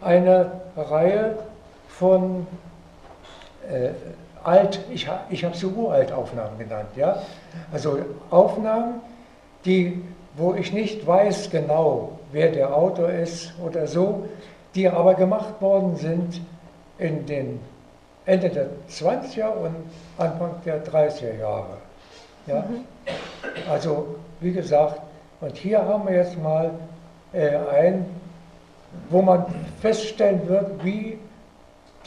[0.00, 1.36] eine Reihe
[1.88, 2.46] von
[3.68, 3.90] äh,
[4.44, 7.22] alt, ich, ich habe sie Uraltaufnahmen genannt, ja.
[7.72, 7.98] Also
[8.30, 9.00] Aufnahmen,
[9.64, 10.02] die,
[10.36, 14.28] wo ich nicht weiß genau, wer der Autor ist oder so,
[14.74, 16.40] die aber gemacht worden sind
[16.98, 17.60] in den
[18.26, 19.76] Ende der 20er und
[20.18, 21.76] Anfang der 30er Jahre.
[22.46, 22.60] Ja?
[22.60, 22.84] Mhm.
[23.70, 25.00] Also wie gesagt,
[25.40, 26.70] und hier haben wir jetzt mal
[27.32, 28.06] äh, ein,
[29.10, 29.44] wo man
[29.80, 31.18] feststellen wird, wie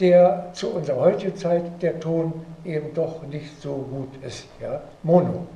[0.00, 2.32] der zu unserer heutigen Zeit der Ton
[2.64, 4.46] eben doch nicht so gut ist.
[4.60, 4.80] Ja?
[5.02, 5.46] Mono.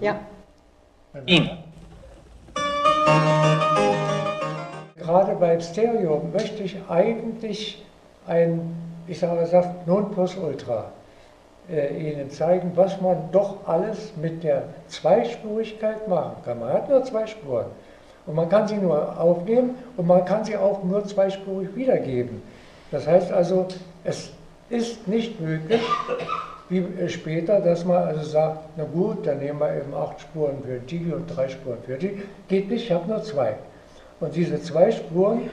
[0.00, 0.18] Ja.
[1.26, 1.48] In.
[4.96, 7.84] Gerade beim Stereo möchte ich eigentlich
[8.26, 8.74] ein,
[9.06, 10.90] ich sage, sagt Nonplusultra
[11.70, 16.58] äh, Ihnen zeigen, was man doch alles mit der Zweispurigkeit machen kann.
[16.58, 17.66] Man hat nur zwei Spuren
[18.26, 22.42] und man kann sie nur aufnehmen und man kann sie auch nur zweispurig wiedergeben.
[22.90, 23.66] Das heißt also,
[24.04, 24.30] es
[24.70, 25.82] ist nicht möglich,
[26.68, 30.78] wie später, dass man also sagt, na gut, dann nehmen wir eben acht Spuren für
[30.78, 32.22] die und drei Spuren für die.
[32.48, 33.56] Geht nicht, ich habe nur zwei.
[34.20, 35.50] Und diese zwei Spuren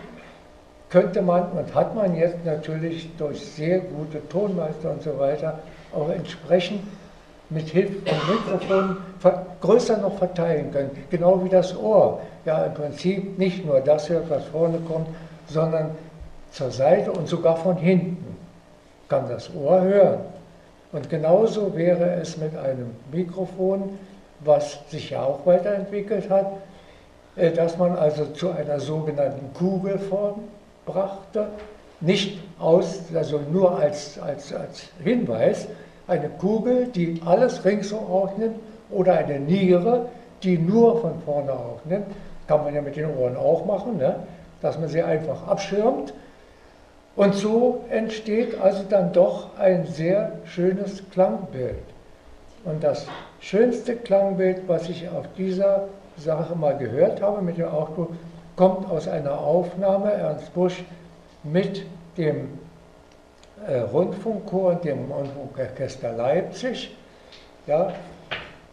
[0.89, 5.60] könnte man und hat man jetzt natürlich durch sehr gute Tonmeister und so weiter
[5.93, 6.81] auch entsprechend
[7.49, 8.97] mit Hilfe von Mikrofonen
[9.60, 10.91] größer noch verteilen können.
[11.10, 12.21] Genau wie das Ohr.
[12.45, 15.08] Ja, im Prinzip nicht nur das hört, was vorne kommt,
[15.47, 15.91] sondern
[16.51, 18.38] zur Seite und sogar von hinten
[19.08, 20.19] kann das Ohr hören.
[20.91, 23.97] Und genauso wäre es mit einem Mikrofon,
[24.41, 26.47] was sich ja auch weiterentwickelt hat,
[27.36, 30.41] äh, dass man also zu einer sogenannten Kugelform
[30.86, 31.47] brachte,
[32.01, 35.67] nicht aus, also nur als, als, als Hinweis,
[36.08, 38.56] eine Kugel, die alles ringsum aufnimmt,
[38.89, 40.08] oder eine Niere,
[40.43, 42.08] die nur von vorne aufnimmt.
[42.47, 44.15] Kann man ja mit den Ohren auch machen, ne?
[44.62, 46.13] dass man sie einfach abschirmt.
[47.15, 51.84] Und so entsteht also dann doch ein sehr schönes Klangbild.
[52.63, 53.08] Und das
[53.39, 58.10] schönste Klangbild, was ich auf dieser Sache mal gehört habe mit dem Output,
[58.56, 60.84] kommt aus einer Aufnahme Ernst Busch
[61.43, 61.86] mit
[62.17, 62.60] dem
[63.67, 66.95] äh, Rundfunkchor und dem Rundfunkorchester Leipzig.
[67.67, 67.93] Ja,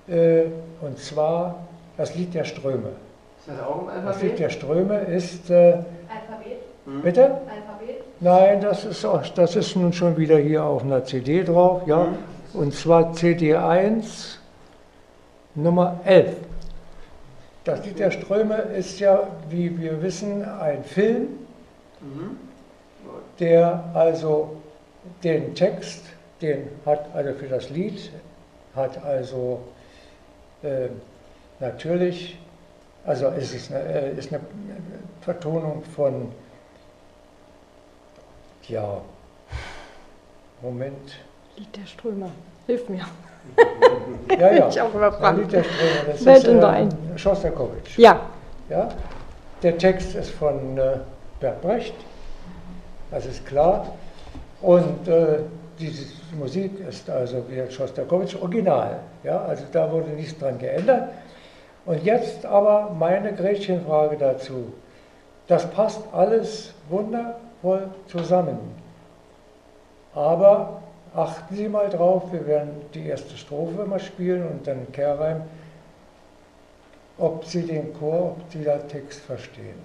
[0.08, 0.44] äh,
[0.80, 2.90] und zwar das Lied der Ströme.
[3.38, 4.14] Ist das auch ein Alphabet?
[4.14, 5.50] Das Lied der Ströme ist.
[5.50, 6.58] Äh, Alphabet?
[6.84, 7.02] Hm?
[7.02, 7.24] Bitte?
[7.24, 8.02] Alphabet?
[8.20, 11.82] Nein, das ist, auch, das ist nun schon wieder hier auf einer CD drauf.
[11.86, 12.16] Ja, hm.
[12.54, 14.38] und zwar CD 1,
[15.54, 16.36] Nummer 11.
[17.68, 21.28] Das Lied der Ströme ist ja, wie wir wissen, ein Film,
[22.00, 22.38] mhm.
[23.38, 24.56] der also
[25.22, 26.02] den Text,
[26.40, 28.10] den hat also für das Lied,
[28.74, 29.60] hat also
[30.62, 30.88] äh,
[31.60, 32.38] natürlich,
[33.04, 34.42] also es ist eine, äh, ist eine
[35.20, 36.32] Vertonung von,
[38.68, 39.00] ja,
[40.62, 41.16] Moment.
[41.56, 42.30] Lied der Ströme,
[42.66, 43.04] hilf mir.
[44.38, 44.68] Ja, ja.
[44.70, 45.38] Ich auch überfragt.
[45.38, 47.98] Lied der Ströme, das Welt ist äh, Schostakowitsch.
[47.98, 48.20] Ja.
[48.68, 48.88] ja.
[49.62, 50.98] Der Text ist von äh,
[51.40, 51.94] Bert Brecht,
[53.10, 53.86] das ist klar.
[54.60, 55.38] Und äh,
[55.78, 56.06] diese
[56.38, 59.00] Musik ist also wie Schostakowitsch original.
[59.22, 59.42] Ja?
[59.42, 61.10] Also da wurde nichts dran geändert.
[61.88, 64.74] Und jetzt aber meine Gretchenfrage dazu.
[65.46, 68.58] Das passt alles wundervoll zusammen.
[70.14, 70.82] Aber
[71.14, 75.40] achten Sie mal drauf, wir werden die erste Strophe mal spielen und dann Kehrreim,
[77.16, 79.82] ob Sie den Chor, ob Sie den Text verstehen.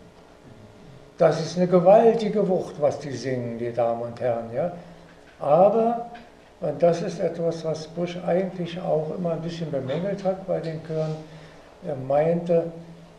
[1.18, 4.54] Das ist eine gewaltige Wucht, was die singen, die Damen und Herren.
[4.54, 4.74] Ja?
[5.40, 6.10] Aber,
[6.60, 10.84] und das ist etwas, was Bush eigentlich auch immer ein bisschen bemängelt hat bei den
[10.86, 11.16] Chören,
[11.88, 12.72] er meinte,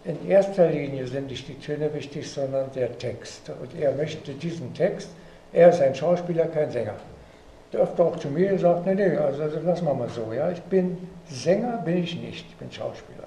[0.04, 3.50] in erster Linie sind nicht die Töne wichtig, sondern der Text.
[3.60, 5.08] Und er möchte diesen Text,
[5.52, 6.94] er ist ein Schauspieler, kein Sänger.
[7.72, 10.32] Der öfter auch zu mir gesagt, nee, nee, also das lassen wir mal so.
[10.32, 10.50] Ja?
[10.50, 10.98] Ich bin
[11.28, 13.24] Sänger, bin ich nicht, ich bin Schauspieler.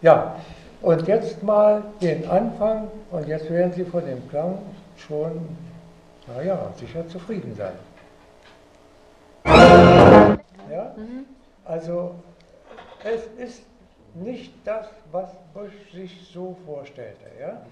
[0.00, 0.36] Ja,
[0.80, 4.58] und jetzt mal den Anfang und jetzt werden Sie von dem Klang
[4.96, 5.46] schon,
[6.26, 7.74] naja, sicher zufrieden sein.
[10.70, 10.94] Ja?
[11.64, 12.14] Also
[13.04, 13.62] es ist
[14.14, 17.26] nicht das, was Bush sich so vorstellte.
[17.40, 17.62] Ja?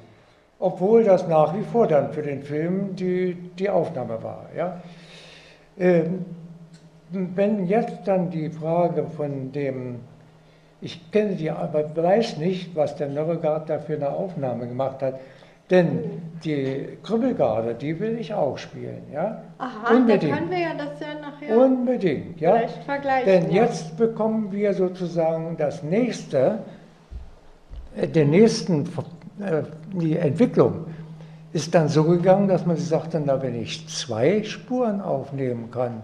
[0.59, 4.47] Obwohl das nach wie vor dann für den Film die, die Aufnahme war.
[4.57, 4.81] Ja?
[5.79, 6.25] Ähm,
[7.11, 10.01] wenn jetzt dann die Frage von dem
[10.83, 15.21] ich kenne die, aber weiß nicht, was der Nörregard da für eine Aufnahme gemacht hat.
[15.71, 19.43] Denn die Krüppelgarde, die will ich auch spielen, ja?
[19.59, 20.33] Aha, Unbedingt.
[20.33, 22.57] dann können wir ja das ja nachher Unbedingt, ja?
[22.57, 23.27] vielleicht vergleichen.
[23.27, 26.61] Denn jetzt bekommen wir sozusagen das nächste,
[27.97, 28.87] äh, den nächsten,
[29.41, 30.87] äh, die Entwicklung
[31.53, 36.03] ist dann so gegangen, dass man sagte, na, wenn ich zwei Spuren aufnehmen kann,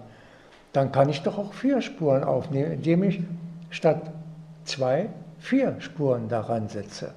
[0.73, 3.21] dann kann ich doch auch vier Spuren aufnehmen, indem ich
[3.71, 4.11] statt
[4.65, 7.13] zwei, vier Spuren daran setze.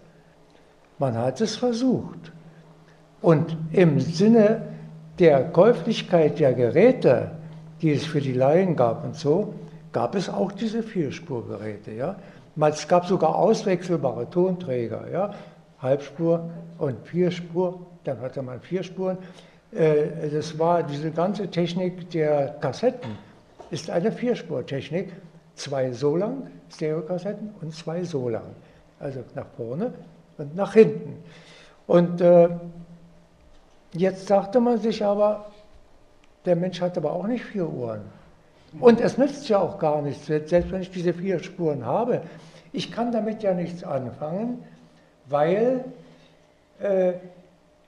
[1.00, 2.32] Man hat es versucht.
[3.22, 4.62] Und im Sinne
[5.20, 7.32] der Käuflichkeit der Geräte,
[7.82, 9.54] die es für die Laien gab und so,
[9.92, 11.92] gab es auch diese Vierspurgeräte.
[11.92, 12.16] Ja?
[12.68, 15.34] Es gab sogar auswechselbare Tonträger, ja?
[15.82, 19.18] Halbspur und Vierspur, dann hatte man vier Spuren.
[19.72, 23.12] Äh, das war diese ganze Technik der Kassetten,
[23.72, 25.14] ist eine Vierspurtechnik,
[25.56, 28.56] zwei so lang, Stereokassetten und zwei so lang,
[29.00, 29.94] also nach vorne
[30.38, 31.18] und nach hinten.
[31.88, 32.50] Und äh,
[33.94, 35.46] jetzt sagte man sich aber,
[36.46, 38.02] der Mensch hat aber auch nicht vier Ohren.
[38.80, 42.22] Und es nützt ja auch gar nichts, selbst wenn ich diese vier Spuren habe.
[42.72, 44.64] Ich kann damit ja nichts anfangen,
[45.26, 45.86] weil
[46.80, 47.14] äh,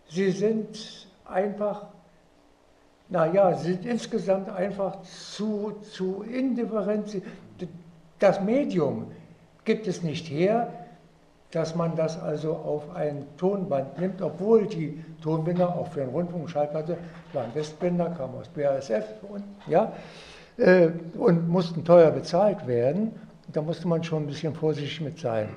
[0.09, 1.85] sie sind einfach,
[3.09, 7.21] naja, sie sind insgesamt einfach zu, zu indifferent.
[8.17, 9.11] Das Medium
[9.65, 10.73] gibt es nicht her,
[11.51, 16.97] dass man das also auf ein Tonband nimmt, obwohl die Tonbinder auch für einen Rundfunkschallplatte
[17.33, 19.91] waren Westbinder, kamen aus BASF und, ja,
[20.57, 23.11] äh, und mussten teuer bezahlt werden.
[23.51, 25.49] Da musste man schon ein bisschen vorsichtig mit sein.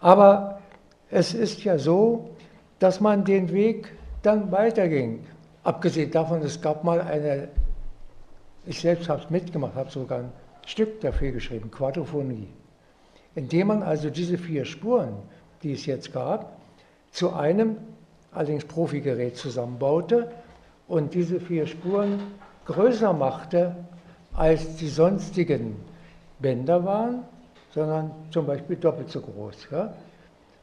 [0.00, 0.60] Aber
[1.10, 2.30] es ist ja so,
[2.78, 5.24] dass man den Weg dann weiterging.
[5.64, 7.48] Abgesehen davon, es gab mal eine,
[8.66, 10.32] ich selbst habe es mitgemacht, habe sogar ein
[10.66, 12.48] Stück dafür geschrieben, Quadrophonie,
[13.34, 15.14] indem man also diese vier Spuren,
[15.62, 16.56] die es jetzt gab,
[17.10, 17.76] zu einem
[18.32, 20.30] allerdings Profigerät zusammenbaute
[20.88, 22.20] und diese vier Spuren
[22.66, 23.76] größer machte,
[24.34, 25.76] als die sonstigen
[26.38, 27.24] Bänder waren,
[27.70, 29.68] sondern zum Beispiel doppelt so groß.
[29.70, 29.94] Ja?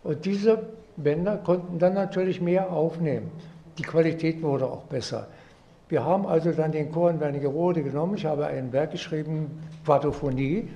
[0.03, 0.59] Und diese
[0.97, 3.31] Bänder konnten dann natürlich mehr aufnehmen.
[3.77, 5.27] Die Qualität wurde auch besser.
[5.87, 8.15] Wir haben also dann den Chor in Wernigerode genommen.
[8.15, 10.67] Ich habe ein Werk geschrieben, Quadrophonie,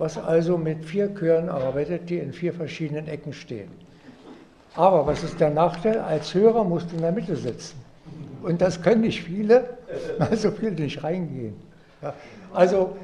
[0.00, 3.70] was also mit vier Chören arbeitet, die in vier verschiedenen Ecken stehen.
[4.74, 5.98] Aber was ist der Nachteil?
[5.98, 7.78] Als Hörer musst du in der Mitte sitzen.
[8.42, 9.76] Und das können nicht viele,
[10.18, 11.54] weil so viele nicht reingehen.
[12.52, 12.96] Also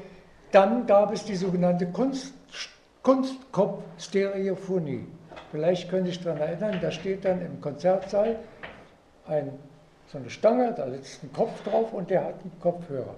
[0.51, 2.33] dann gab es die sogenannte Kunst,
[3.03, 5.05] Kunstkopf-Stereophonie.
[5.51, 8.37] Vielleicht können Sie sich daran erinnern, da steht dann im Konzertsaal
[9.27, 9.51] ein,
[10.11, 13.15] so eine Stange, da sitzt ein Kopf drauf und der hat einen Kopfhörer.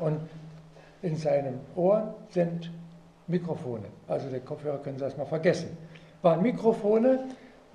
[0.00, 0.20] Und
[1.04, 2.70] in seinen Ohren sind
[3.26, 3.84] Mikrofone.
[4.08, 5.76] Also der Kopfhörer können Sie erstmal vergessen.
[6.22, 7.20] Waren Mikrofone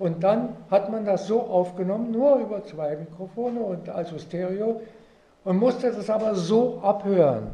[0.00, 4.80] und dann hat man das so aufgenommen, nur über zwei Mikrofone und also Stereo
[5.44, 7.52] und musste das aber so abhören.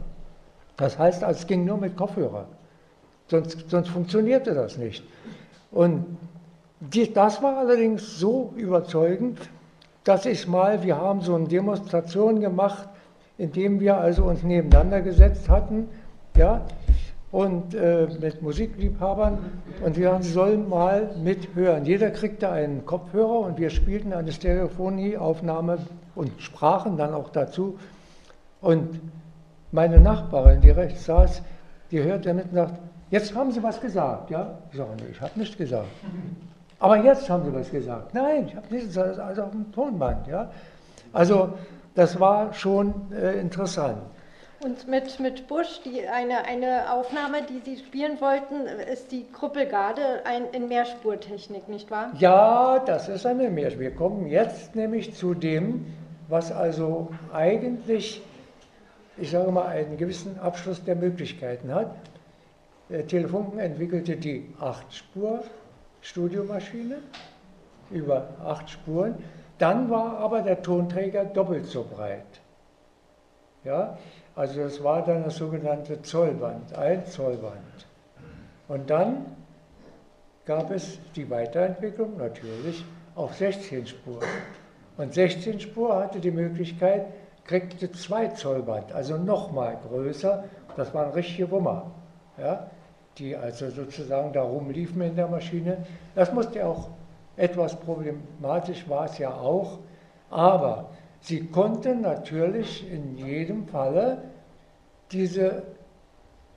[0.79, 2.47] Das heißt, es ging nur mit Kopfhörer.
[3.29, 5.05] Sonst, sonst funktionierte das nicht.
[5.73, 6.17] Und
[6.81, 9.39] die, das war allerdings so überzeugend,
[10.05, 12.89] dass ich mal, wir haben so eine Demonstration gemacht,
[13.39, 15.89] indem wir also uns nebeneinander gesetzt hatten,
[16.37, 16.63] ja,
[17.33, 19.39] und äh, mit Musikliebhabern
[19.85, 21.85] und wir sollen mal mithören.
[21.85, 25.79] Jeder kriegte einen Kopfhörer und wir spielten eine Stereophonieaufnahme
[26.15, 27.79] und sprachen dann auch dazu.
[28.61, 29.01] Und
[29.73, 31.43] meine Nachbarin, die rechts saß,
[31.91, 32.75] die hörte mit und sagt,
[33.11, 34.59] jetzt haben Sie was gesagt, ja?
[34.71, 35.89] Ich sage, ich habe nichts gesagt.
[36.79, 38.15] Aber jetzt haben Sie was gesagt.
[38.15, 40.51] Nein, ich habe nichts gesagt, also auf dem Tonband, ja?
[41.13, 41.51] Also
[41.97, 43.99] das war schon äh, interessant.
[44.61, 50.23] Und mit, mit Busch, die, eine, eine Aufnahme, die Sie spielen wollten, ist die Krüppelgarde
[50.25, 52.11] ein, in Mehrspurtechnik, nicht wahr?
[52.19, 53.83] Ja, das ist eine Mehrspur.
[53.83, 55.85] Wir kommen jetzt nämlich zu dem,
[56.29, 58.23] was also eigentlich,
[59.19, 61.95] ich sage mal, einen gewissen Abschluss der Möglichkeiten hat.
[63.09, 66.99] Telefunken entwickelte die 8-Spur-Studiomaschine
[67.91, 69.17] über 8 Spuren.
[69.59, 72.41] Dann war aber der Tonträger doppelt so breit.
[73.65, 73.97] Ja,
[74.35, 77.87] also das war dann das sogenannte Zollband, ein Zollband.
[78.69, 79.25] Und dann
[80.45, 84.21] gab es die Weiterentwicklung natürlich auf 16 Spur.
[84.97, 87.07] Und 16 Spur hatte die Möglichkeit,
[87.45, 90.45] kriegte zwei Zollband, also nochmal größer.
[90.77, 91.91] Das waren richtige Wummer,
[92.39, 92.71] ja,
[93.19, 95.79] die also sozusagen da rumliefen in der Maschine.
[96.15, 96.91] Das musste auch
[97.37, 99.79] etwas problematisch war es ja auch,
[100.31, 100.91] aber
[101.27, 104.23] Sie konnten natürlich in jedem Falle
[105.11, 105.65] diese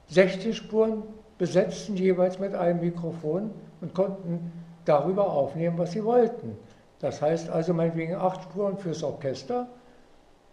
[0.09, 1.01] 60 Spuren
[1.39, 3.49] besetzen, jeweils mit einem Mikrofon
[3.81, 4.51] und konnten
[4.85, 6.55] darüber aufnehmen, was sie wollten.
[6.99, 9.67] Das heißt also meinetwegen acht Spuren fürs Orchester,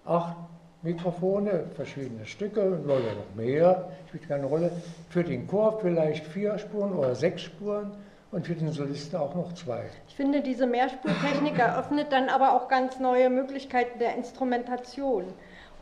[0.06, 0.36] acht
[0.82, 4.70] Mikrofone, verschiedene Stücke oder noch mehr, spielt keine Rolle.
[5.10, 7.92] Für den Chor vielleicht vier Spuren oder sechs Spuren
[8.32, 9.84] und für den Solisten auch noch zwei.
[10.08, 15.24] Ich finde, diese Mehrspurtechnik eröffnet dann aber auch ganz neue Möglichkeiten der Instrumentation.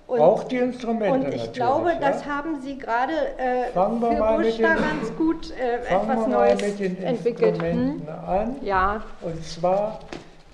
[0.07, 1.29] Und, auch die Instrumente.
[1.29, 1.99] Und ich glaube, ja?
[1.99, 7.03] das haben Sie gerade äh, für Busch da ganz gut äh, etwas Neues mit den
[7.03, 7.55] entwickelt.
[7.55, 8.29] Instrumenten hm?
[8.29, 8.57] an.
[8.61, 9.03] Ja.
[9.23, 10.01] Und zwar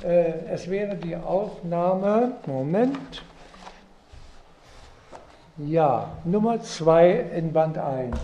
[0.02, 3.22] Äh, es wäre die Aufnahme, Moment,
[5.58, 8.16] ja, Nummer 2 in Band 1.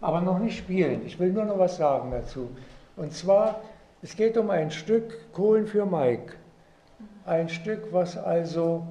[0.00, 1.04] Aber noch nicht spielen.
[1.06, 2.48] Ich will nur noch was sagen dazu.
[2.96, 3.60] Und zwar,
[4.02, 6.34] es geht um ein Stück Kohlen für Mike.
[7.26, 8.86] Ein Stück, was also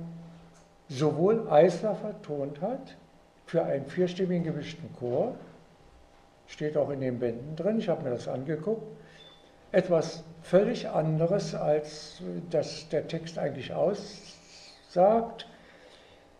[0.89, 2.95] sowohl Eisler vertont hat,
[3.45, 5.35] für einen vierstimmigen gemischten Chor,
[6.47, 8.83] steht auch in den Bänden drin, ich habe mir das angeguckt,
[9.71, 15.46] etwas völlig anderes, als das der Text eigentlich aussagt.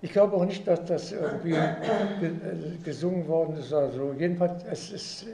[0.01, 1.57] Ich glaube auch nicht, dass das irgendwie
[2.83, 4.13] gesungen worden ist oder so.
[4.13, 5.25] Jedenfalls, es ist,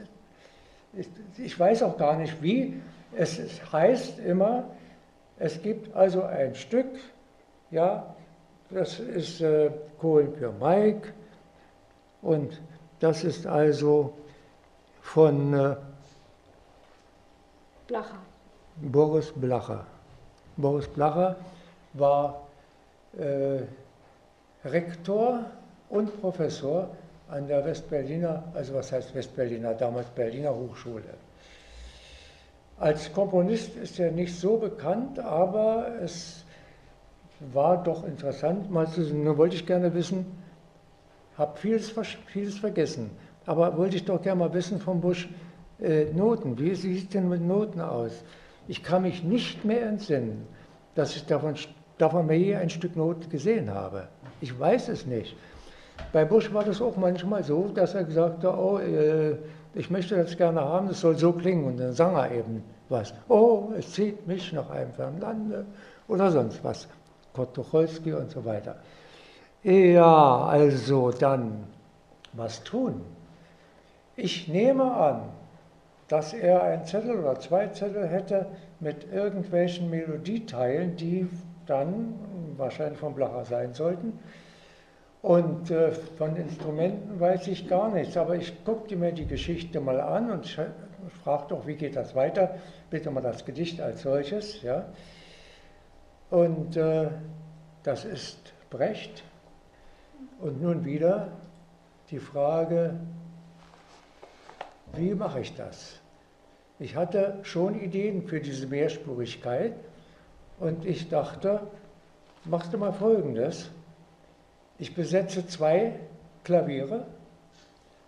[1.36, 2.80] ich weiß auch gar nicht wie.
[3.14, 3.38] Es
[3.72, 4.64] heißt immer,
[5.38, 6.86] es gibt also ein Stück,
[7.70, 8.14] ja,
[8.70, 11.12] das ist äh, Kohlen für Mike
[12.22, 12.60] und
[13.00, 14.14] das ist also
[15.02, 15.76] von äh,
[17.86, 18.18] Blacher.
[18.76, 19.86] Boris Blacher.
[20.56, 21.36] Boris Blacher
[21.92, 22.46] war
[23.18, 23.62] äh,
[24.64, 25.44] Rektor
[25.90, 26.88] und Professor
[27.28, 31.14] an der Westberliner, also was heißt Westberliner, damals Berliner Hochschule.
[32.78, 36.44] Als Komponist ist er nicht so bekannt, aber es
[37.52, 39.24] war doch interessant, mal zu sehen.
[39.24, 40.26] Nur wollte ich gerne wissen,
[41.36, 41.94] habe vieles,
[42.26, 43.10] vieles vergessen,
[43.46, 45.28] aber wollte ich doch gerne mal wissen vom Busch,
[45.80, 48.24] äh, Noten, wie sieht es denn mit Noten aus?
[48.68, 50.46] Ich kann mich nicht mehr entsinnen,
[50.94, 51.54] dass ich davon,
[51.98, 54.08] davon mir je ein Stück Not gesehen habe.
[54.44, 55.34] Ich weiß es nicht.
[56.12, 59.36] Bei Bush war das auch manchmal so, dass er gesagt hat, oh, äh,
[59.72, 61.64] ich möchte das gerne haben, es soll so klingen.
[61.64, 63.14] Und dann sang er eben was.
[63.30, 65.64] Oh, es zieht mich nach einem fernen Lande
[66.08, 66.86] oder sonst was.
[67.32, 68.76] Kurt Tucholsky und so weiter.
[69.62, 71.64] Ja, also dann,
[72.34, 73.00] was tun?
[74.14, 75.22] Ich nehme an,
[76.08, 78.44] dass er einen Zettel oder zwei Zettel hätte
[78.78, 81.30] mit irgendwelchen Melodieteilen, die
[81.64, 82.12] dann
[82.58, 84.18] wahrscheinlich von Blacher sein sollten.
[85.22, 90.00] Und äh, von Instrumenten weiß ich gar nichts, aber ich guckte mir die Geschichte mal
[90.00, 90.46] an und
[91.22, 92.56] fragte auch, wie geht das weiter?
[92.90, 94.60] Bitte mal das Gedicht als solches.
[94.62, 94.86] Ja.
[96.30, 97.08] Und äh,
[97.82, 99.24] das ist Brecht.
[100.40, 101.28] Und nun wieder
[102.10, 102.94] die Frage,
[104.94, 106.00] wie mache ich das?
[106.78, 109.72] Ich hatte schon Ideen für diese Mehrspurigkeit
[110.60, 111.60] und ich dachte,
[112.44, 113.70] machst du mal Folgendes.
[114.78, 115.92] Ich besetze zwei
[116.42, 117.06] Klaviere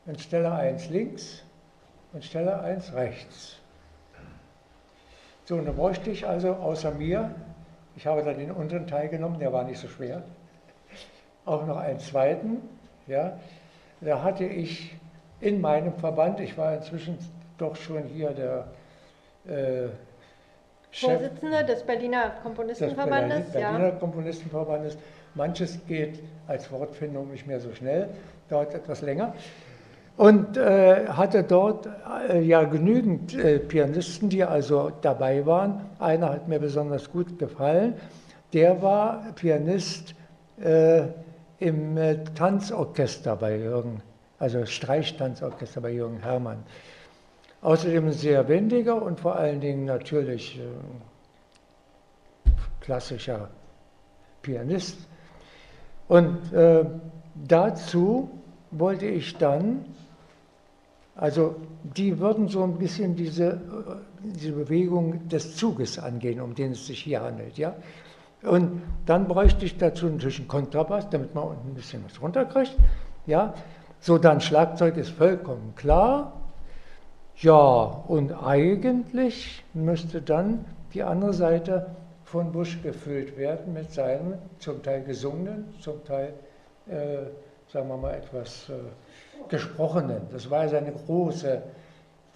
[0.05, 1.43] und stelle eins links
[2.13, 3.57] und stelle eins rechts.
[5.45, 7.35] So, und dann bräuchte ich also außer mir,
[7.97, 10.23] ich habe dann den unteren Teil genommen, der war nicht so schwer,
[11.45, 12.63] auch noch einen zweiten.
[13.07, 13.39] Ja,
[14.01, 14.97] da hatte ich
[15.41, 17.19] in meinem Verband, ich war inzwischen
[17.59, 18.67] doch schon hier der
[19.47, 19.89] äh,
[21.01, 23.45] Vorsitzende des Berliner Komponistenverbandes.
[23.45, 24.97] Des Berliner, Berliner Komponistenverbandes.
[25.35, 28.09] Manches geht als Wortfindung nicht mehr so schnell,
[28.49, 29.35] dauert etwas länger.
[30.17, 31.87] Und äh, hatte dort
[32.31, 35.83] äh, ja genügend äh, Pianisten, die also dabei waren.
[35.99, 37.95] Einer hat mir besonders gut gefallen.
[38.55, 40.15] Der war Pianist
[40.59, 41.03] äh,
[41.59, 44.01] im äh, Tanzorchester bei Jürgen,
[44.39, 46.65] also Streichtanzorchester bei Jürgen Herrmann.
[47.67, 53.49] Außerdem sehr wendiger und vor allen Dingen natürlich äh, klassischer
[54.41, 54.97] Pianist.
[56.07, 56.85] Und äh,
[57.35, 58.31] dazu
[58.71, 59.85] wollte ich dann,
[61.17, 63.59] also die würden so ein bisschen diese, äh,
[64.23, 67.59] diese Bewegung des Zuges angehen, um den es sich hier handelt.
[67.59, 67.75] Ja?
[68.45, 72.77] Und dann bräuchte ich dazu natürlich einen Kontrabass, damit man unten ein bisschen was runterkriegt.
[73.27, 73.55] Ja?
[73.99, 76.46] So, dann Schlagzeug ist vollkommen klar.
[77.39, 80.65] Ja, und eigentlich müsste dann
[80.95, 81.91] die andere Seite
[82.25, 86.33] von Bush gefüllt werden mit seinen zum Teil gesungenen, zum Teil,
[86.89, 87.27] äh,
[87.71, 88.73] sagen wir mal, etwas äh,
[89.51, 90.23] gesprochenen.
[90.33, 91.63] Das war seine große,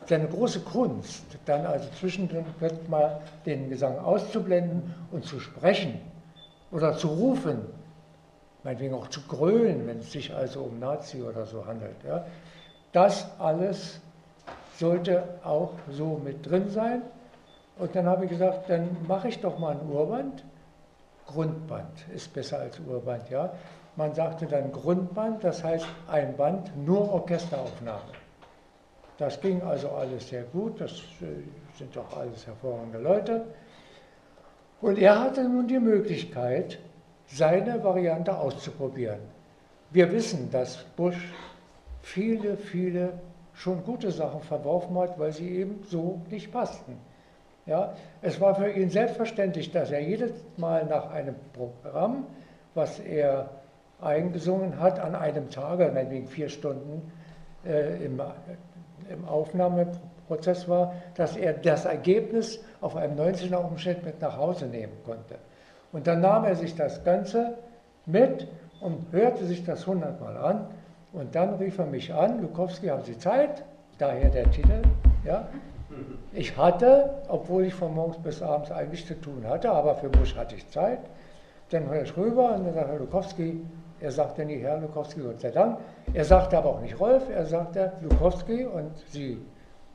[0.05, 2.44] seine große Kunst, dann also zwischendrin
[2.88, 5.98] mal den Gesang auszublenden und zu sprechen
[6.72, 7.62] oder zu rufen,
[8.64, 11.96] meinetwegen auch zu grölen, wenn es sich also um Nazi oder so handelt.
[12.07, 12.26] Ja.
[12.92, 14.03] Das alles
[14.81, 17.03] sollte auch so mit drin sein.
[17.78, 20.45] Und dann habe ich gesagt, dann mache ich doch mal ein Urband.
[21.26, 23.53] Grundband ist besser als Urband, ja.
[23.97, 28.12] Man sagte dann Grundband, das heißt ein Band, nur Orchesteraufnahme.
[29.18, 33.45] Das ging also alles sehr gut, das äh, sind doch alles hervorragende Leute.
[34.81, 36.78] Und er hatte nun die Möglichkeit,
[37.26, 39.20] seine Variante auszuprobieren.
[39.91, 41.33] Wir wissen, dass Bush
[42.01, 43.12] viele, viele
[43.55, 46.98] schon gute Sachen verworfen hat, weil sie eben so nicht passten.
[47.66, 52.26] Ja, es war für ihn selbstverständlich, dass er jedes Mal nach einem Programm,
[52.74, 53.51] was er
[54.01, 57.12] eingesungen hat, an einem Tage, meinetwegen vier Stunden
[57.64, 58.20] äh, im,
[59.11, 64.94] im Aufnahmeprozess war, dass er das Ergebnis auf einem 19er Umschnitt mit nach Hause nehmen
[65.05, 65.36] konnte.
[65.92, 67.59] Und dann nahm er sich das Ganze
[68.07, 68.48] mit
[68.80, 70.66] und hörte sich das hundertmal an.
[71.12, 73.64] Und dann rief er mich an, Lukowski, haben Sie Zeit?
[73.98, 74.82] Daher der Titel.
[75.24, 75.48] Ja.
[76.32, 80.36] Ich hatte, obwohl ich von morgens bis abends eigentlich zu tun hatte, aber für Busch
[80.36, 81.00] hatte ich Zeit.
[81.70, 83.61] Dann höre ich rüber und dann sagt Herr Lukowski,
[84.00, 85.78] er sagte nie Herr Lukowski, Gott sei Dank.
[86.14, 89.38] Er sagte aber auch nicht Rolf, er sagte Lukowski und Sie.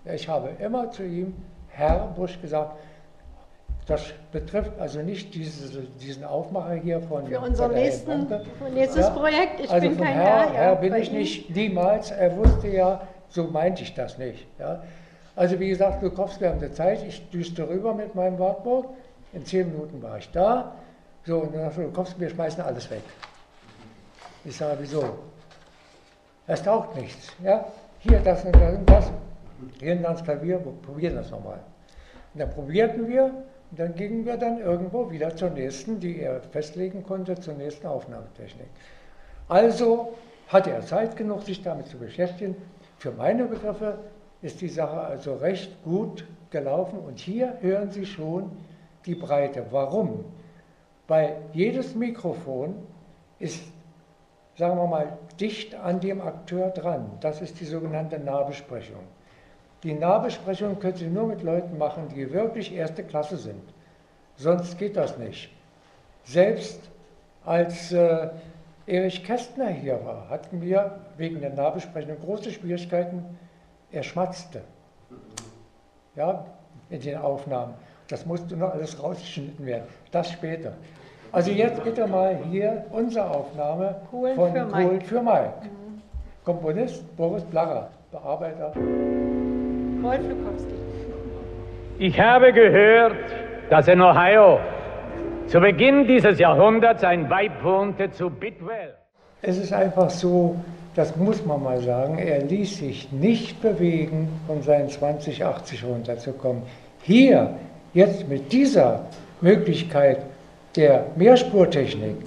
[0.06, 1.34] Ich habe immer zu ihm
[1.70, 2.78] Herr Busch gesagt.
[3.86, 7.28] Das betrifft also nicht diese, diesen Aufmacher hier von.
[7.28, 8.28] Für unser nächsten,
[8.74, 9.60] nächstes ja, Projekt.
[9.60, 10.26] Ich also bin kein Herr.
[10.26, 12.10] Herr, Herr bin ich nicht, niemals.
[12.10, 14.48] Er wusste ja, so meinte ich das nicht.
[14.58, 14.82] Ja.
[15.36, 17.04] Also wie gesagt, Lukowski haben die Zeit.
[17.04, 18.88] Ich düste rüber mit meinem Wartburg.
[19.34, 20.74] In zehn Minuten war ich da.
[21.24, 23.04] So, und dann sagte Lukowski, wir schmeißen alles weg.
[24.46, 25.04] Ich sage, wieso?
[26.48, 27.34] Es taucht nichts.
[27.44, 27.66] Ja?
[28.00, 29.12] Hier, das und das und das.
[29.80, 31.60] Gehen ans Klavier, probieren das nochmal.
[32.34, 33.32] Und dann probierten wir
[33.72, 38.68] dann gingen wir dann irgendwo wieder zur nächsten, die er festlegen konnte, zur nächsten Aufnahmetechnik.
[39.48, 40.14] Also
[40.48, 42.56] hatte er Zeit genug, sich damit zu beschäftigen.
[42.98, 44.00] Für meine Begriffe
[44.42, 48.52] ist die Sache also recht gut gelaufen und hier hören Sie schon
[49.06, 49.66] die Breite.
[49.72, 50.26] Warum?
[51.08, 52.76] Weil jedes Mikrofon
[53.40, 53.62] ist
[54.58, 57.18] sagen wir mal, dicht an dem Akteur dran.
[57.20, 59.04] Das ist die sogenannte Nahbesprechung.
[59.86, 63.62] Die Nahbesprechung können Sie nur mit Leuten machen, die wirklich erste Klasse sind.
[64.36, 65.52] Sonst geht das nicht.
[66.24, 66.80] Selbst
[67.46, 68.30] als äh,
[68.88, 73.24] Erich Kästner hier war, hatten wir wegen der Nahbesprechung große Schwierigkeiten.
[73.92, 74.62] Er schmatzte.
[76.16, 76.48] Ja,
[76.90, 77.76] in den Aufnahmen.
[78.08, 79.86] Das musste noch alles rausgeschnitten werden.
[80.10, 80.74] Das später.
[81.32, 85.54] Also jetzt bitte mal hier unsere Aufnahme Kohlen von für Kohlen für Mike.
[85.62, 86.02] Mhm.
[86.44, 88.74] Komponist Boris Blacher, Bearbeiter.
[90.14, 90.74] Lukowski.
[91.98, 93.16] Ich habe gehört,
[93.70, 94.60] dass in Ohio
[95.48, 98.96] zu Beginn dieses Jahrhunderts ein Weib wohnte zu Bidwell.
[99.42, 100.56] Es ist einfach so,
[100.96, 106.64] das muss man mal sagen, er ließ sich nicht bewegen, von seinen 2080 runterzukommen.
[107.04, 107.52] Hier,
[107.94, 109.06] jetzt mit dieser
[109.42, 110.20] Möglichkeit,
[110.76, 112.18] der Mehrspurtechnik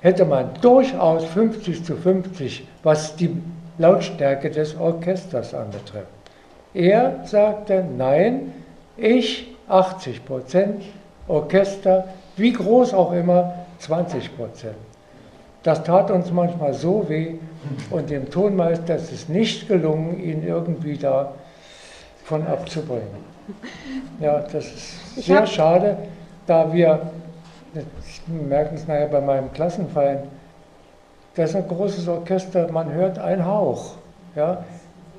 [0.00, 3.36] hätte man durchaus 50 zu 50, was die
[3.78, 6.13] Lautstärke des Orchesters anbetrifft.
[6.74, 8.52] Er sagte, nein,
[8.96, 10.82] ich 80 Prozent,
[11.28, 14.74] Orchester, wie groß auch immer, 20 Prozent.
[15.62, 17.36] Das tat uns manchmal so weh
[17.90, 21.32] und dem Tonmeister ist es nicht gelungen, ihn irgendwie da
[22.24, 23.24] von abzubringen.
[24.20, 25.96] Ja, das ist sehr schade,
[26.46, 27.00] da wir
[27.74, 30.20] Sie merken es nachher bei meinem Klassenfeind,
[31.34, 33.94] das ist ein großes Orchester, man hört einen Hauch.
[34.36, 34.64] Ja?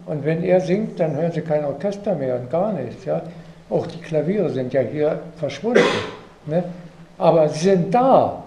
[0.05, 3.05] Und wenn er singt, dann hören Sie kein Orchester mehr und gar nichts.
[3.05, 3.21] Ja?
[3.69, 5.81] Auch die Klaviere sind ja hier verschwunden.
[6.45, 6.63] Ne?
[7.17, 8.43] Aber sie sind da.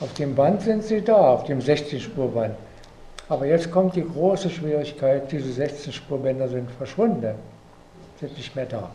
[0.00, 2.54] Auf dem Band sind sie da, auf dem 16-Spurband.
[3.28, 7.34] Aber jetzt kommt die große Schwierigkeit, diese 16-Spurbänder sind verschwunden,
[8.20, 8.90] sind nicht mehr da.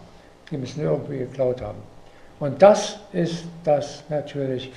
[0.49, 1.79] Die müssen irgendwie geklaut haben.
[2.39, 4.71] Und das ist das natürlich,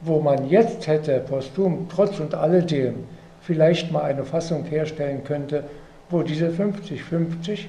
[0.00, 3.04] wo man jetzt hätte, posthum, trotz und alledem,
[3.40, 5.64] vielleicht mal eine Fassung herstellen könnte,
[6.10, 7.66] wo diese 50-50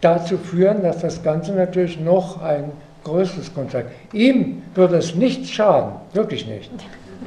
[0.00, 2.72] dazu führen, dass das Ganze natürlich noch ein
[3.04, 3.86] größeres Konzert.
[4.12, 6.70] Ihm würde es nichts schaden, wirklich nicht.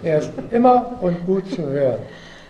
[0.04, 2.00] Er ist immer und gut zu hören.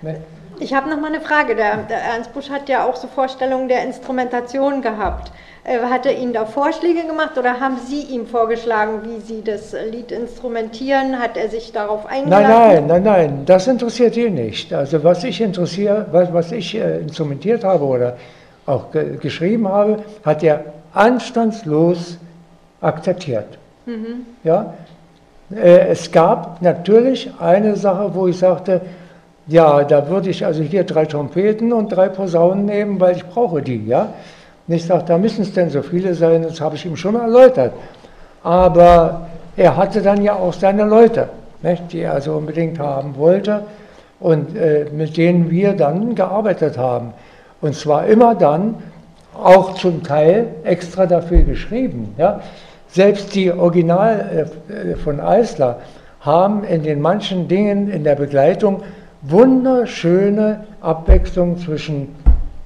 [0.01, 0.21] Ne?
[0.59, 1.55] Ich habe noch mal eine Frage.
[1.55, 5.31] Der, der, Ernst Busch hat ja auch so Vorstellungen der Instrumentation gehabt.
[5.67, 9.75] Äh, hat er Ihnen da Vorschläge gemacht oder haben Sie ihm vorgeschlagen, wie Sie das
[9.91, 11.19] Lied instrumentieren?
[11.19, 12.47] Hat er sich darauf eingelassen?
[12.47, 14.73] Nein, nein, nein, nein, das interessiert ihn nicht.
[14.73, 18.17] Also was ich interessiere, was, was ich äh, instrumentiert habe oder
[18.65, 20.63] auch ge geschrieben habe, hat er
[20.93, 22.17] anstandslos
[22.79, 23.57] akzeptiert.
[23.85, 24.25] Mhm.
[24.45, 24.73] Ja?
[25.53, 28.79] Äh, es gab natürlich eine Sache, wo ich sagte,
[29.47, 33.61] ja, da würde ich also hier drei Trompeten und drei Posaunen nehmen, weil ich brauche
[33.61, 34.13] die, ja.
[34.69, 37.71] Ich sage, da müssen es denn so viele sein, das habe ich ihm schon erläutert.
[38.43, 41.29] Aber er hatte dann ja auch seine Leute,
[41.61, 43.63] nicht, die er also unbedingt haben wollte
[44.19, 47.13] und äh, mit denen wir dann gearbeitet haben.
[47.61, 48.75] Und zwar immer dann,
[49.33, 52.15] auch zum Teil extra dafür geschrieben.
[52.17, 52.41] Ja.
[52.87, 55.79] Selbst die Original äh, von Eisler
[56.21, 58.83] haben in den manchen Dingen in der Begleitung
[59.21, 62.15] wunderschöne Abwechslung zwischen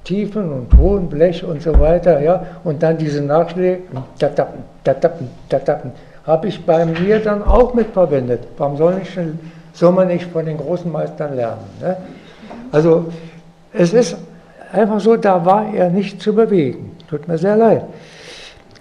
[0.04, 3.82] tiefen und hohen Blech und so weiter, ja, und dann diese Nachschläge,
[4.18, 5.92] tatappen, tatappen, tatappen,
[6.26, 8.40] habe ich bei mir dann auch mitverwendet.
[8.56, 9.12] Warum soll, nicht,
[9.72, 11.64] soll man nicht von den großen Meistern lernen?
[11.80, 11.96] Ne?
[12.70, 13.06] Also
[13.72, 14.16] es ist
[14.72, 16.96] einfach so, da war er nicht zu bewegen.
[17.08, 17.84] Tut mir sehr leid.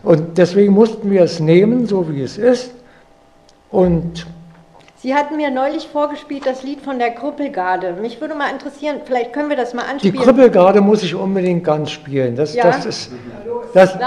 [0.03, 2.71] Und deswegen mussten wir es nehmen, so wie es ist.
[3.69, 4.25] Und
[5.01, 7.93] Sie hatten mir neulich vorgespielt das Lied von der Krüppelgarde.
[7.93, 10.15] Mich würde mal interessieren, vielleicht können wir das mal anspielen.
[10.15, 12.35] Die Krüppelgarde muss ich unbedingt ganz spielen.
[12.35, 12.65] Das, ja?
[12.65, 13.11] das ist.
[13.73, 13.97] Das,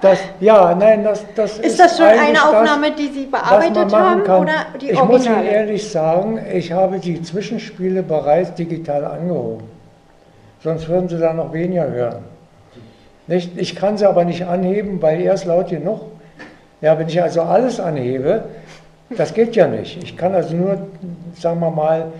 [0.00, 1.66] das, ja, nein, das, das ist.
[1.66, 4.22] Ist das schon eine Aufnahme, das, die Sie bearbeitet haben?
[4.22, 4.42] Kann.
[4.42, 9.64] Oder die ich muss Ihnen ehrlich sagen, ich habe die Zwischenspiele bereits digital angehoben.
[10.62, 12.22] Sonst würden Sie da noch weniger hören.
[13.26, 13.58] Nicht?
[13.58, 16.02] Ich kann sie aber nicht anheben, weil er ist laut genug.
[16.80, 18.44] Ja, wenn ich also alles anhebe,
[19.16, 20.02] das geht ja nicht.
[20.02, 20.78] Ich kann also nur,
[21.34, 22.12] sagen wir mal,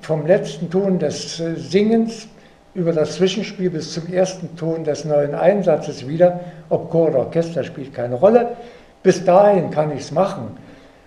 [0.00, 2.28] vom letzten Ton des äh, Singens
[2.74, 7.64] über das Zwischenspiel bis zum ersten Ton des neuen Einsatzes wieder, ob Chor oder Orchester
[7.64, 8.48] spielt keine Rolle.
[9.02, 10.56] Bis dahin kann ich es machen.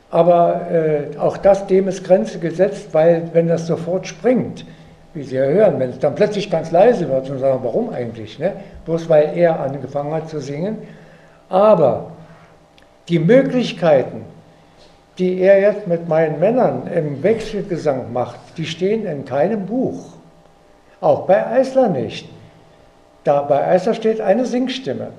[0.10, 4.66] Aber äh, auch das, dem ist Grenze gesetzt, weil wenn das sofort springt,
[5.14, 8.40] wie Sie ja hören, wenn es dann plötzlich ganz leise wird und sagen, warum eigentlich?
[8.40, 8.54] Ne?
[8.86, 10.78] Bloß weil er angefangen hat zu singen.
[11.50, 12.12] Aber
[13.10, 14.24] die Möglichkeiten,
[15.22, 20.14] die er jetzt mit meinen Männern im Wechselgesang macht, die stehen in keinem Buch.
[21.00, 22.28] Auch bei Eisler nicht.
[23.24, 25.10] Da bei Eisler steht eine Singstimme.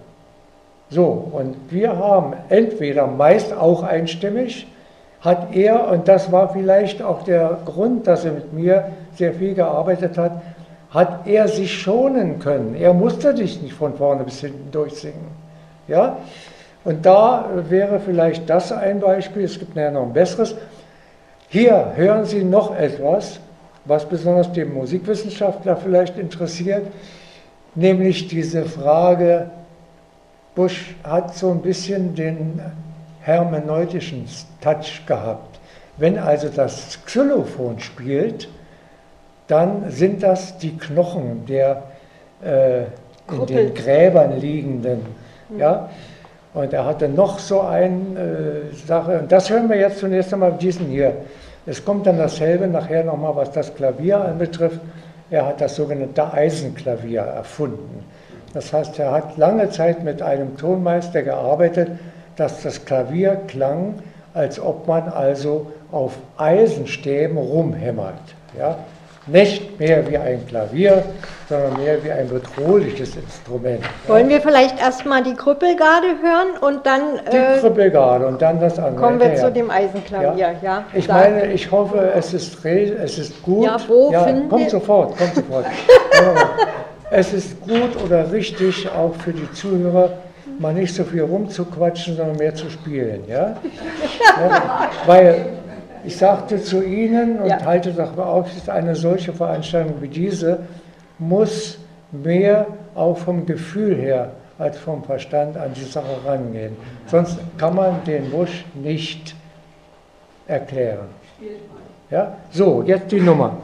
[0.90, 4.66] So, und wir haben entweder meist auch einstimmig,
[5.20, 9.55] hat er, und das war vielleicht auch der Grund, dass er mit mir sehr viel
[9.55, 10.42] gearbeitet hat,
[10.90, 12.74] hat er sich schonen können.
[12.74, 15.28] Er musste dich nicht von vorne bis hinten durchsingen.
[15.86, 16.16] Ja?
[16.84, 20.54] Und da wäre vielleicht das ein Beispiel, es gibt nachher noch ein besseres.
[21.48, 23.38] Hier hören Sie noch etwas,
[23.84, 26.86] was besonders den Musikwissenschaftler vielleicht interessiert,
[27.74, 29.50] nämlich diese Frage,
[30.54, 32.60] Busch hat so ein bisschen den
[33.22, 34.26] hermeneutischen
[34.60, 35.60] Touch gehabt.
[35.96, 38.48] Wenn also das Xylophon spielt,
[39.46, 41.82] dann sind das die Knochen der
[42.44, 42.82] äh,
[43.30, 45.06] in den Gräbern liegenden.
[45.56, 45.90] Ja?
[46.55, 50.53] Und er hatte noch so eine äh, Sache, und das hören wir jetzt zunächst einmal
[50.53, 51.14] diesen hier.
[51.64, 54.80] Es kommt dann dasselbe nachher nochmal, was das Klavier anbetrifft.
[55.30, 58.05] Er hat das sogenannte Eisenklavier erfunden.
[58.53, 61.90] Das heißt, er hat lange Zeit mit einem Tonmeister gearbeitet,
[62.36, 63.94] dass das Klavier klang,
[64.34, 68.34] als ob man also auf Eisenstäben rumhämmert.
[68.59, 68.78] Ja?
[69.26, 71.04] Nicht mehr wie ein Klavier,
[71.48, 73.80] sondern mehr wie ein bedrohliches Instrument.
[74.06, 77.20] Wollen wir vielleicht erstmal die Krüppelgarde hören und dann.
[77.30, 78.96] Die äh, Krüppelgarde und dann das andere.
[78.96, 79.36] Kommen wir ja.
[79.36, 80.54] zu dem Eisenklavier, ja.
[80.62, 83.64] ja ich meine, ich hoffe, es ist, es ist gut.
[83.64, 85.66] Ja, wo ja, kommt sofort, kommt sofort.
[87.10, 90.10] es ist gut oder richtig, auch für die Zuhörer,
[90.58, 93.24] mal nicht so viel rumzuquatschen, sondern mehr zu spielen.
[93.28, 93.56] Ja?
[94.40, 95.46] ja weil
[96.05, 97.64] ich sagte zu Ihnen und ja.
[97.64, 100.61] halte darüber auf, eine solche Veranstaltung wie diese
[101.18, 101.78] muss
[102.11, 106.76] mehr auch vom Gefühl her als vom Verstand an die Sache rangehen.
[107.07, 109.34] Sonst kann man den Busch nicht
[110.46, 111.09] erklären.
[112.11, 112.36] Ja?
[112.50, 113.57] So, jetzt die Nummer.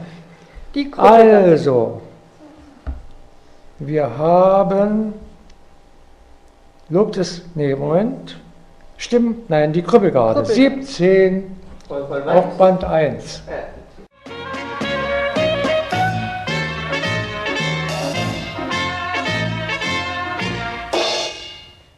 [0.73, 2.01] Die also,
[3.79, 5.13] wir haben,
[6.89, 8.39] Lob des, nee, Moment,
[8.97, 11.58] stimmt, nein, die Krüppelgarde, 17
[11.89, 13.43] auf Band 1.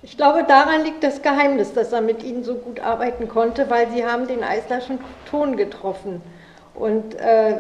[0.04, 3.90] Ich glaube, daran liegt das Geheimnis, dass er mit Ihnen so gut arbeiten konnte, weil
[3.90, 6.22] Sie haben den Eislerschen Ton getroffen.
[6.76, 7.56] Und äh,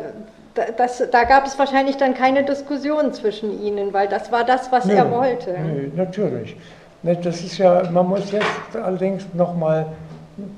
[0.77, 4.85] das, da gab es wahrscheinlich dann keine Diskussion zwischen Ihnen, weil das war das, was
[4.85, 5.51] nee, er wollte.
[5.59, 6.55] Nee, natürlich.
[7.03, 9.87] Das ist ja, man muss jetzt allerdings nochmal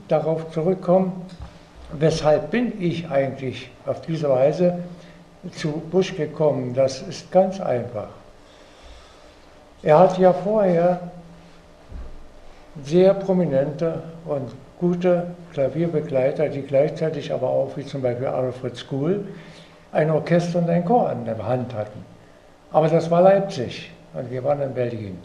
[0.07, 1.22] darauf zurückkommen,
[1.99, 4.79] Weshalb bin ich eigentlich auf diese Weise
[5.55, 6.73] zu Bush gekommen?
[6.73, 8.09] Das ist ganz einfach.
[9.83, 11.11] Er hat ja vorher
[12.83, 19.27] sehr prominente und gute Klavierbegleiter, die gleichzeitig aber auch, wie zum Beispiel Alfred School,
[19.91, 22.03] ein Orchester und ein Chor an der Hand hatten.
[22.71, 25.19] Aber das war Leipzig und wir waren in Berlin.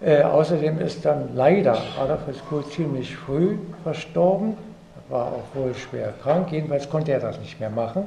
[0.00, 4.56] Äh, außerdem ist dann leider Alfred School ziemlich früh verstorben
[5.08, 8.04] war auch wohl schwer krank, jedenfalls konnte er das nicht mehr machen.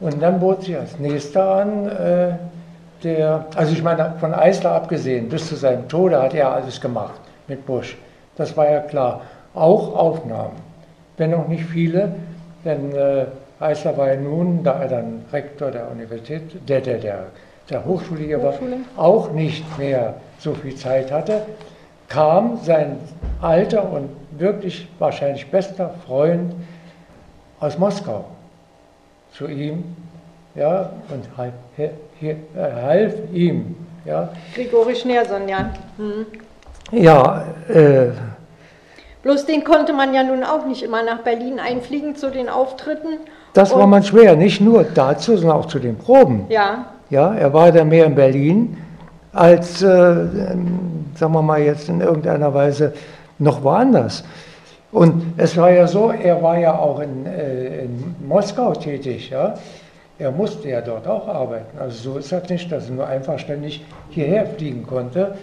[0.00, 2.32] Und dann bot sich als nächster an, äh,
[3.02, 7.20] der, also ich meine, von Eisler abgesehen, bis zu seinem Tode hat er alles gemacht
[7.46, 7.96] mit Busch.
[8.36, 9.22] Das war ja klar.
[9.54, 10.56] Auch Aufnahmen,
[11.16, 12.14] wenn auch nicht viele,
[12.64, 13.26] denn äh,
[13.58, 17.26] Eisler war ja nun, da er dann Rektor der Universität, der, der, der
[17.70, 18.54] der Hochschule, aber
[18.96, 21.42] auch nicht mehr so viel Zeit hatte,
[22.08, 22.98] kam sein
[23.42, 24.08] alter und
[24.38, 26.54] wirklich wahrscheinlich bester Freund
[27.60, 28.24] aus Moskau
[29.32, 29.84] zu ihm
[30.54, 31.52] ja, und half,
[32.56, 33.76] half ihm.
[34.04, 34.30] Ja.
[34.54, 35.70] Grigori Schneerson, ja.
[35.96, 36.26] Hm.
[36.92, 38.10] Ja, äh,
[39.22, 43.18] Bloß den konnte man ja nun auch nicht immer nach Berlin einfliegen zu den Auftritten.
[43.52, 46.46] Das war man schwer, nicht nur dazu, sondern auch zu den Proben.
[46.48, 46.86] Ja.
[47.10, 48.76] Ja, er war da mehr in Berlin
[49.32, 52.94] als, äh, sagen wir mal jetzt in irgendeiner Weise
[53.38, 54.24] noch woanders.
[54.90, 59.54] Und es war ja so, er war ja auch in, äh, in Moskau tätig, ja.
[60.18, 61.78] Er musste ja dort auch arbeiten.
[61.78, 65.36] Also so ist das nicht, dass er nur einfach ständig hierher fliegen konnte.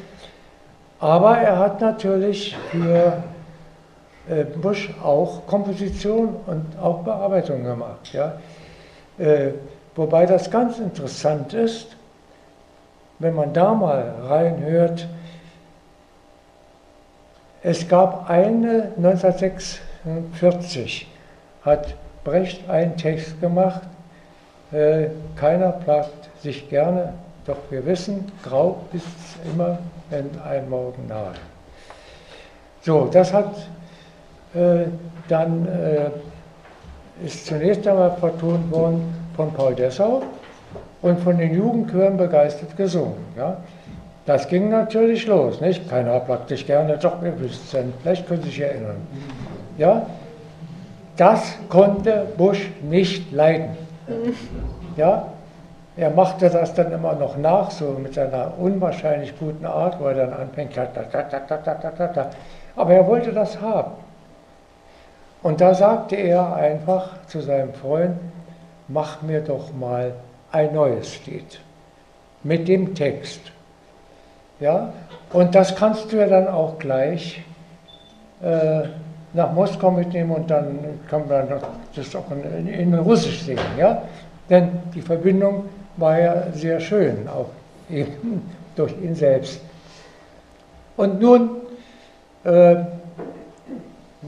[0.99, 3.23] Aber er hat natürlich für
[4.27, 8.11] äh, Busch auch Komposition und auch Bearbeitung gemacht.
[8.11, 8.33] Ja?
[9.17, 9.51] Äh,
[9.95, 11.95] wobei das ganz interessant ist,
[13.19, 15.07] wenn man da mal reinhört,
[17.65, 21.07] es gab eine 1946,
[21.63, 23.81] hat Brecht einen Text gemacht,
[24.71, 27.13] äh, keiner plagt sich gerne,
[27.47, 29.79] doch wir wissen, grau ist es immer,
[30.11, 31.33] wenn ein Morgen nahe.
[32.81, 33.55] So, das hat
[34.53, 34.85] äh,
[35.27, 36.11] dann äh,
[37.25, 40.21] ist zunächst einmal vertont worden von Paul Dessau
[41.01, 43.25] und von den Jugendchören begeistert gesungen.
[43.35, 43.57] Ja.
[44.25, 45.87] Das ging natürlich los, nicht?
[45.87, 48.97] Keiner praktisch gerne, doch ihr wisst es, vielleicht können Sie sich erinnern.
[49.77, 50.07] Ja,
[51.15, 53.77] das konnte Bush nicht leiden.
[54.97, 55.27] Ja,
[55.97, 60.15] er machte das dann immer noch nach, so mit seiner unwahrscheinlich guten Art, wo er
[60.15, 60.77] dann anfängt,
[62.75, 63.91] aber er wollte das haben.
[65.43, 68.17] Und da sagte er einfach zu seinem Freund,
[68.87, 70.13] mach mir doch mal
[70.51, 71.59] ein neues Lied
[72.43, 73.39] mit dem Text.
[74.59, 74.93] Ja?
[75.33, 77.43] Und das kannst du ja dann auch gleich
[78.41, 78.83] äh,
[79.33, 80.79] nach Moskau mitnehmen und dann
[81.09, 81.47] kann man
[81.95, 83.77] das auch in, in Russisch singen.
[83.77, 84.03] Ja?
[84.49, 85.65] Denn die Verbindung
[85.97, 87.49] war ja sehr schön, auch
[87.89, 89.61] eben durch ihn selbst.
[90.97, 91.49] Und nun
[92.43, 92.75] äh,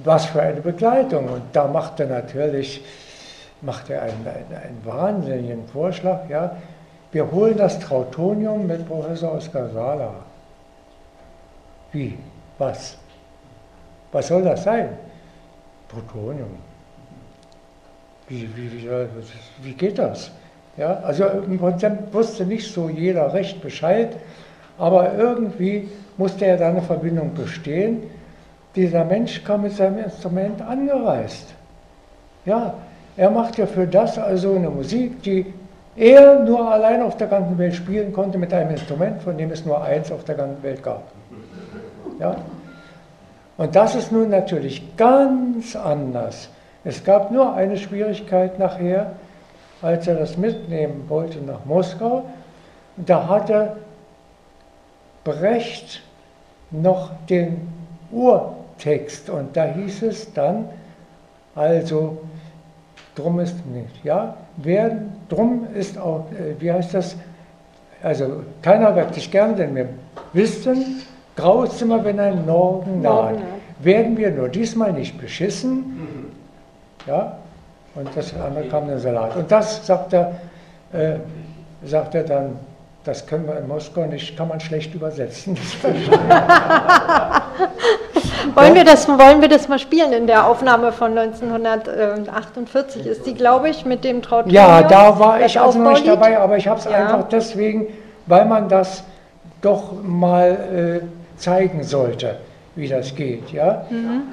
[0.04, 1.28] was für eine Begleitung.
[1.28, 2.84] Und da macht er natürlich
[3.62, 6.30] macht er einen, einen, einen wahnsinnigen Vorschlag.
[6.30, 6.58] Ja?
[7.12, 10.14] Wir holen das Trautonium mit Professor Oskar Sala.
[11.92, 12.18] Wie?
[12.58, 12.98] Was?
[14.12, 14.90] Was soll das sein?
[15.90, 16.50] Trautonium.
[18.28, 18.90] Wie, wie, wie,
[19.62, 20.32] wie geht das?
[20.76, 24.18] Ja, also im Prinzip wusste nicht so jeder recht Bescheid,
[24.78, 28.04] aber irgendwie musste er da eine Verbindung bestehen
[28.78, 31.48] dieser Mensch kam mit seinem Instrument angereist.
[32.46, 32.76] Ja,
[33.18, 35.48] er macht ja für das also eine Musik, die
[35.98, 39.66] er nur allein auf der ganzen Welt spielen konnte mit einem Instrument, von dem es
[39.66, 41.04] nur eins auf der ganzen Welt gab.
[42.20, 42.36] Ja?
[43.58, 46.50] Und das ist nun natürlich ganz anders.
[46.84, 49.14] Es gab nur eine Schwierigkeit nachher,
[49.82, 52.24] als er das mitnehmen wollte nach Moskau.
[52.96, 53.78] Da hatte
[55.24, 56.02] Brecht
[56.72, 57.68] noch den
[58.12, 59.30] Ur Text.
[59.30, 60.70] Und da hieß es dann,
[61.56, 62.20] also,
[63.16, 67.16] drum ist nicht, ja, werden, drum ist auch, äh, wie heißt das,
[68.04, 69.90] also keiner wird dich gern, denn wir
[70.34, 71.02] wissen,
[71.36, 73.36] grau ist immer, wenn ein Norden naht.
[73.80, 76.32] Werden wir nur diesmal nicht beschissen,
[77.06, 77.38] ja,
[77.94, 79.36] und das andere kam der Salat.
[79.36, 80.34] Und das, sagt er,
[80.94, 81.18] äh,
[81.84, 82.58] sagt er dann,
[83.04, 85.58] das können wir in Moskau nicht, kann man schlecht übersetzen.
[88.56, 93.34] wollen, wir das, wollen wir das mal spielen in der Aufnahme von 1948 ist die,
[93.34, 94.56] glaube ich, mit dem Trautonium.
[94.56, 96.92] Ja, da war ich also noch nicht dabei, aber ich habe es ja.
[96.92, 97.88] einfach deswegen,
[98.26, 99.04] weil man das
[99.62, 102.38] doch mal äh, zeigen sollte,
[102.76, 103.52] wie das geht.
[103.52, 104.24] Ja, mhm.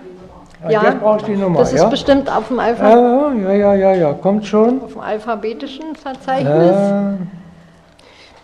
[0.68, 1.60] ja jetzt brauche ich die Nummer.
[1.60, 1.88] Das ist ja?
[1.88, 3.44] bestimmt auf dem Alphabet.
[3.44, 4.82] Ja, ja, ja, ja, kommt schon.
[4.82, 6.70] Auf dem alphabetischen Verzeichnis.
[6.70, 7.14] Äh,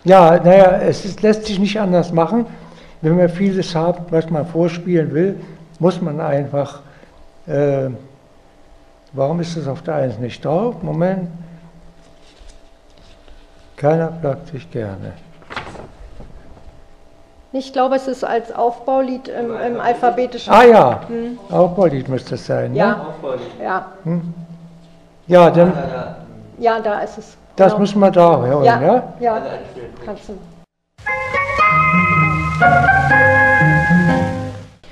[0.03, 2.45] ja, naja, es ist, lässt sich nicht anders machen.
[3.01, 5.39] Wenn man vieles hat, was man vorspielen will,
[5.81, 6.81] muss man einfach.
[7.47, 7.89] Äh,
[9.13, 10.75] warum ist das auf der 1 nicht drauf?
[10.83, 11.27] Moment.
[13.75, 15.13] Keiner plagt sich gerne.
[17.51, 20.53] Ich glaube, es ist als Aufbaulied im, im alphabetischen.
[20.53, 21.39] Ah ja, hm.
[21.49, 22.75] Aufbaulied müsste es sein.
[22.75, 23.07] Ja, ne?
[23.07, 23.51] Aufbaulied.
[23.61, 23.85] Ja.
[24.03, 24.33] Hm.
[25.27, 25.73] Ja, dann.
[26.59, 27.37] Ja, da ist es.
[27.55, 27.79] Das genau.
[27.79, 28.81] müssen wir da hören, ja?
[28.81, 29.41] Ja, ja.
[30.05, 30.37] kannst du.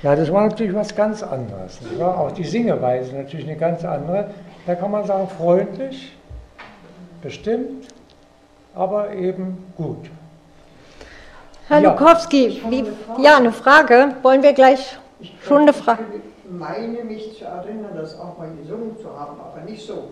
[0.02, 1.80] Ja, das war natürlich was ganz anderes.
[2.00, 4.30] Auch die Singeweise natürlich eine ganz andere.
[4.66, 6.16] Da kann man sagen, freundlich,
[7.22, 7.88] bestimmt,
[8.74, 10.10] aber eben gut.
[11.68, 11.92] Herr ja.
[11.92, 12.86] Lukowski, wie,
[13.22, 14.14] ja, eine Frage.
[14.22, 16.04] Wollen wir gleich ich schon eine Frage?
[16.14, 20.12] Ich meine mich zu erinnern, das auch mal gesungen zu haben, aber nicht so.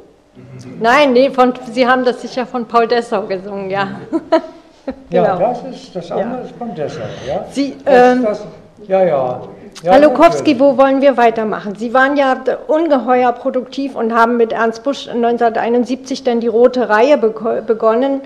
[0.80, 3.88] Nein, nee, von, Sie haben das sicher von Paul Dessau gesungen, ja.
[5.10, 5.24] genau.
[5.24, 6.46] Ja, das ist das andere ja.
[6.46, 7.46] ist von Dessau, ja.
[7.50, 8.46] Sie, ähm, das,
[8.88, 9.42] ja, ja.
[9.84, 11.76] Ja, Herr Lukowski, wo wollen wir weitermachen?
[11.76, 12.36] Sie waren ja
[12.68, 18.22] ungeheuer produktiv und haben mit Ernst Busch 1971 dann die Rote Reihe begonnen.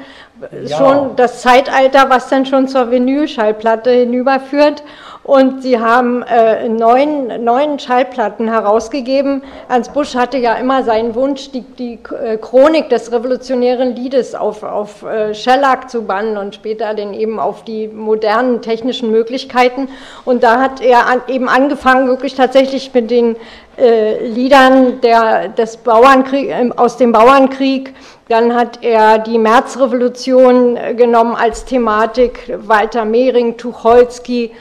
[0.65, 0.77] Ja.
[0.77, 4.83] Schon das Zeitalter, was dann schon zur Vinylschallplatte hinüberführt
[5.23, 9.43] und sie haben äh, neun, neun Schallplatten herausgegeben.
[9.69, 14.63] Ernst Busch hatte ja immer seinen Wunsch, die, die äh, Chronik des revolutionären Liedes auf,
[14.63, 19.89] auf äh, Shellac zu bannen und später dann eben auf die modernen technischen Möglichkeiten.
[20.25, 23.35] Und da hat er an, eben angefangen, wirklich tatsächlich mit den
[23.77, 27.93] äh, Liedern der, des Bauernkrieg, äh, aus dem Bauernkrieg.
[28.27, 34.51] Dann hat er die Märzrevolution äh, genommen als Thematik, Walter Mehring, Tucholsky,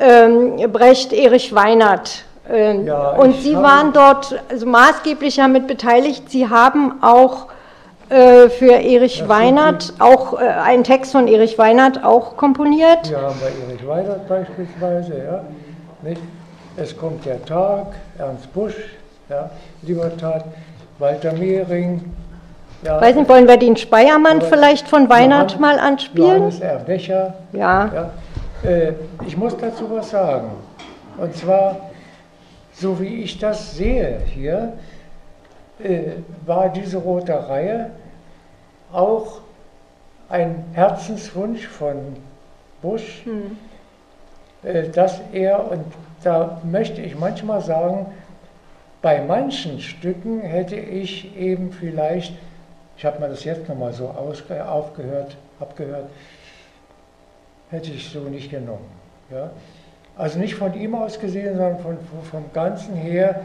[0.00, 2.24] ähm, Brecht, Erich Weinert.
[2.50, 6.30] Ähm, ja, und Sie waren dort also maßgeblich damit beteiligt.
[6.30, 7.46] Sie haben auch
[8.08, 13.08] äh, für Erich Weinert, auch äh, einen Text von Erich Weinert auch komponiert.
[13.08, 15.44] Ja, bei Erich Weinert beispielsweise, ja.
[16.02, 16.20] Nicht?
[16.76, 17.86] Es kommt der Tag,
[18.18, 18.74] Ernst Busch,
[19.28, 19.50] ja,
[19.82, 20.44] Libertad,
[20.98, 22.12] Walter Mehring.
[22.82, 23.00] Ja.
[23.00, 26.36] Weiß nicht, wollen wir den Speiermann vielleicht von Weinert Johann, mal anspielen?
[26.36, 27.34] Johannes Erbecher.
[27.52, 27.90] Ja.
[27.94, 28.10] ja.
[28.62, 28.92] Äh,
[29.26, 30.50] ich muss dazu was sagen.
[31.16, 31.90] Und zwar,
[32.72, 34.74] so wie ich das sehe hier,
[35.82, 36.12] äh,
[36.44, 37.90] war diese rote Reihe
[38.92, 39.40] auch
[40.28, 42.16] ein Herzenswunsch von
[42.82, 43.56] Bush, hm.
[44.62, 45.84] Äh, dass er, und
[46.22, 48.06] da möchte ich manchmal sagen,
[49.00, 52.34] bei manchen Stücken hätte ich eben vielleicht,
[52.98, 56.10] ich habe mir das jetzt nochmal so aufgehört, abgehört,
[57.70, 58.90] hätte ich so nicht genommen.
[59.30, 59.50] Ja?
[60.16, 61.98] Also nicht von ihm aus gesehen, sondern von,
[62.30, 63.42] vom Ganzen her,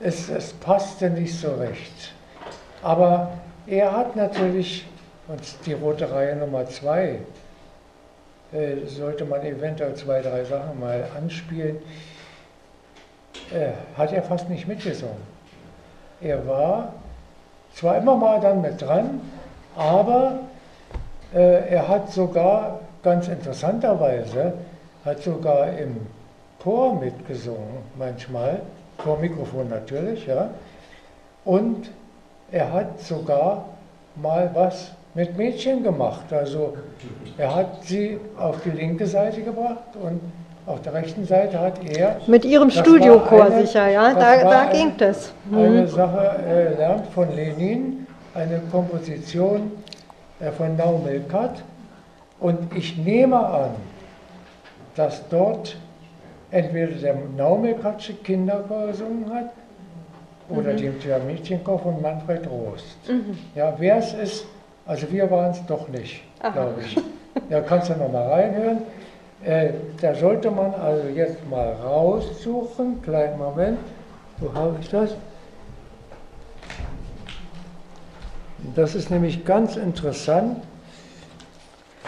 [0.00, 2.12] es, es passte nicht so recht.
[2.82, 3.32] Aber
[3.66, 4.86] er hat natürlich,
[5.28, 7.20] und die rote Reihe Nummer zwei,
[8.52, 11.76] äh, sollte man eventuell zwei, drei Sachen mal anspielen,
[13.52, 15.22] äh, hat er fast nicht mitgesungen.
[16.20, 16.92] Er war
[17.74, 19.20] zwar immer mal dann mit dran,
[19.76, 20.40] aber
[21.32, 24.54] äh, er hat sogar ganz interessanterweise
[25.04, 25.96] hat sogar im
[26.62, 28.60] Chor mitgesungen, manchmal,
[28.98, 30.50] vor Mikrofon natürlich, ja.
[31.44, 31.90] Und
[32.52, 33.64] er hat sogar
[34.16, 36.32] mal was mit Mädchen gemacht.
[36.32, 36.76] Also
[37.38, 40.20] er hat sie auf die linke Seite gebracht und
[40.66, 42.16] auf der rechten Seite hat er.
[42.26, 45.32] Mit ihrem Studiochor sicher, ja, da, da ein, ging das.
[45.50, 45.58] Mhm.
[45.58, 49.72] Eine Sache äh, lernt von Lenin, eine Komposition
[50.38, 51.62] äh, von Naumelkat
[52.40, 53.70] und ich nehme an,
[54.96, 55.76] dass dort
[56.50, 59.50] entweder der Naumekatsche Kinderchor gesungen hat
[60.48, 61.00] oder mhm.
[61.00, 62.96] dem Mädchenchor von Manfred Rost.
[63.08, 63.38] Mhm.
[63.54, 64.46] Ja, wer es ist,
[64.86, 66.96] also wir waren es doch nicht, glaube ich.
[67.48, 68.78] Ja, kannst du noch mal reinhören.
[69.44, 69.70] Äh,
[70.00, 73.78] da sollte man also jetzt mal raussuchen, kleinen Moment,
[74.38, 75.14] wo habe ich das?
[78.74, 80.58] Das ist nämlich ganz interessant.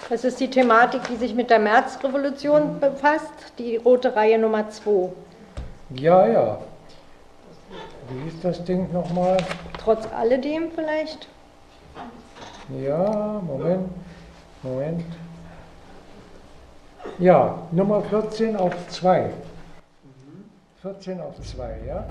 [0.09, 5.11] Das ist die Thematik, die sich mit der Märzrevolution befasst, die rote Reihe Nummer 2.
[5.95, 6.59] Ja, ja.
[8.11, 9.39] Wie ist das Ding nochmal?
[9.79, 11.29] Trotz alledem vielleicht?
[12.83, 13.89] Ja, Moment,
[14.63, 15.05] Moment.
[17.19, 19.31] Ja, Nummer 14 auf 2.
[20.83, 22.05] 14 auf 2, ja?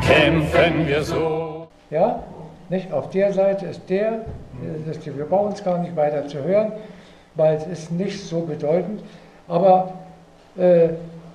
[0.00, 1.68] Kämpfen wir so.
[1.90, 2.22] Ja,
[2.68, 2.92] nicht?
[2.92, 4.24] Auf der Seite ist der,
[4.86, 6.72] das, wir brauchen es gar nicht weiter zu hören,
[7.34, 9.02] weil es ist nicht so bedeutend.
[9.48, 9.92] Aber
[10.56, 10.88] äh,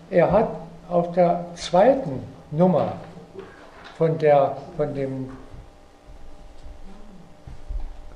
[0.09, 0.49] er hat
[0.89, 2.93] auf der zweiten Nummer
[3.97, 5.29] von, der, von dem,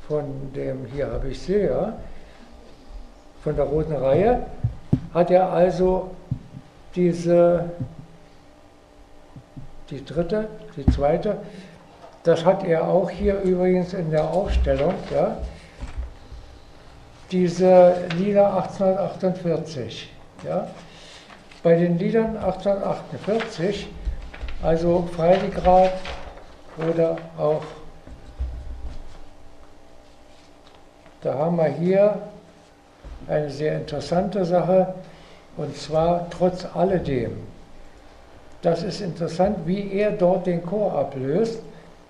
[0.08, 0.26] von
[0.56, 1.93] dem, hier habe ich sie, ja,
[3.43, 4.45] von der roten Reihe,
[5.14, 6.12] hat er also
[6.95, 7.70] diese,
[9.89, 11.38] die dritte, die zweite,
[12.26, 15.38] das hat er auch hier übrigens in der Aufstellung, ja,
[17.32, 20.12] diese Lieder 1848.
[20.44, 20.68] Ja.
[21.62, 23.88] Bei den Liedern 1848,
[24.64, 25.94] also Freiligrad
[26.90, 27.64] oder auch,
[31.22, 32.22] da haben wir hier
[33.28, 34.96] eine sehr interessante Sache,
[35.58, 37.38] und zwar trotz alledem.
[38.62, 41.62] Das ist interessant, wie er dort den Chor ablöst.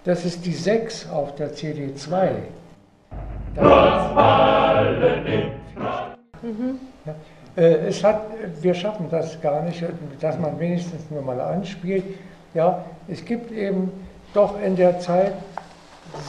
[0.05, 2.29] Das ist die 6 auf der CD2.
[3.55, 5.51] Trotz alledem
[6.43, 6.79] Mhm.
[7.05, 7.13] Ja.
[7.57, 8.21] Äh, es hat,
[8.61, 9.83] wir schaffen das gar nicht,
[10.21, 12.03] dass man wenigstens nur mal anspielt.
[12.53, 13.91] Ja, es gibt eben
[14.35, 15.33] doch in der Zeit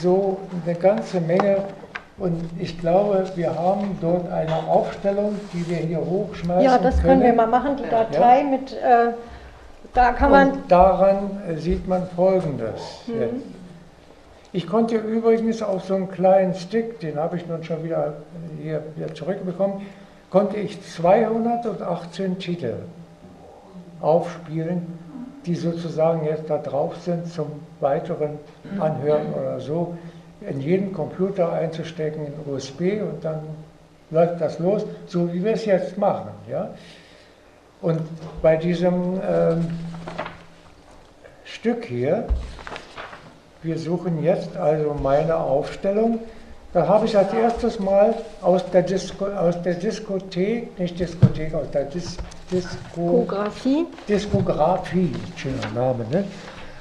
[0.00, 1.58] so eine ganze Menge
[2.16, 7.20] und ich glaube, wir haben dort eine Aufstellung, die wir hier hochschmeißen Ja, das können,
[7.20, 8.44] können wir mal machen, die Datei ja.
[8.44, 9.12] mit, äh,
[9.92, 10.52] da kann man...
[10.52, 13.02] Und daran sieht man Folgendes.
[13.06, 13.55] Mhm.
[14.52, 18.14] Ich konnte übrigens auf so einen kleinen Stick, den habe ich nun schon wieder
[18.62, 19.82] hier, hier zurückbekommen,
[20.30, 22.74] konnte ich 218 Titel
[24.00, 24.86] aufspielen,
[25.46, 27.46] die sozusagen jetzt da drauf sind zum
[27.80, 28.38] weiteren
[28.78, 29.96] Anhören oder so
[30.40, 33.40] in jeden Computer einzustecken in USB und dann
[34.10, 36.30] läuft das los, so wie wir es jetzt machen.
[36.50, 36.74] Ja?
[37.80, 38.00] Und
[38.42, 39.66] bei diesem ähm,
[41.44, 42.26] Stück hier,
[43.66, 46.20] wir suchen jetzt also meine Aufstellung,
[46.72, 51.70] da habe ich als erstes Mal aus der, Disco, aus der Diskothek, nicht Diskothek, aus
[51.72, 52.16] der Dis,
[52.50, 56.24] Diskografie, Diskografie, schöner Name, ne?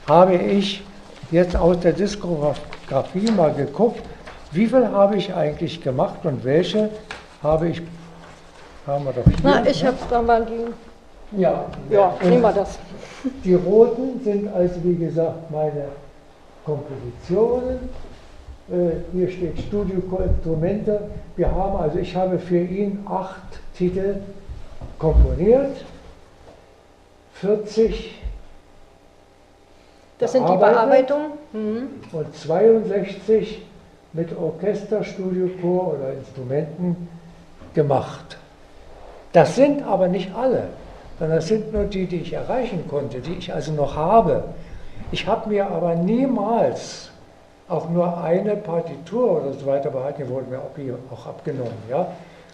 [0.07, 0.83] habe ich
[1.31, 4.01] jetzt aus der Diskografie mal geguckt,
[4.51, 6.89] wie viel habe ich eigentlich gemacht und welche
[7.41, 7.81] habe ich,
[8.85, 9.35] haben wir doch hier.
[9.43, 9.87] Na, ich ne?
[9.87, 11.41] habe da mal die.
[11.41, 12.77] Ja, ja nehmen wir das.
[13.43, 15.85] Die roten sind also, wie gesagt, meine
[16.65, 17.89] Kompositionen.
[18.69, 21.09] Äh, hier steht Studio Instrumente.
[21.35, 24.17] Wir haben, also ich habe für ihn acht Titel
[24.97, 25.85] komponiert,
[27.33, 28.15] 40
[30.17, 31.31] das sind die Bearbeitungen.
[31.51, 31.87] Mhm.
[32.11, 33.61] Und 62
[34.13, 37.09] mit Orchester, Studiochor oder Instrumenten
[37.73, 38.37] gemacht.
[39.33, 40.69] Das sind aber nicht alle,
[41.19, 44.45] sondern das sind nur die, die ich erreichen konnte, die ich also noch habe.
[45.11, 47.09] Ich habe mir aber niemals
[47.67, 50.61] auch nur eine Partitur oder so weiter behalten, die wurden mir
[51.11, 52.11] auch abgenommen, ja,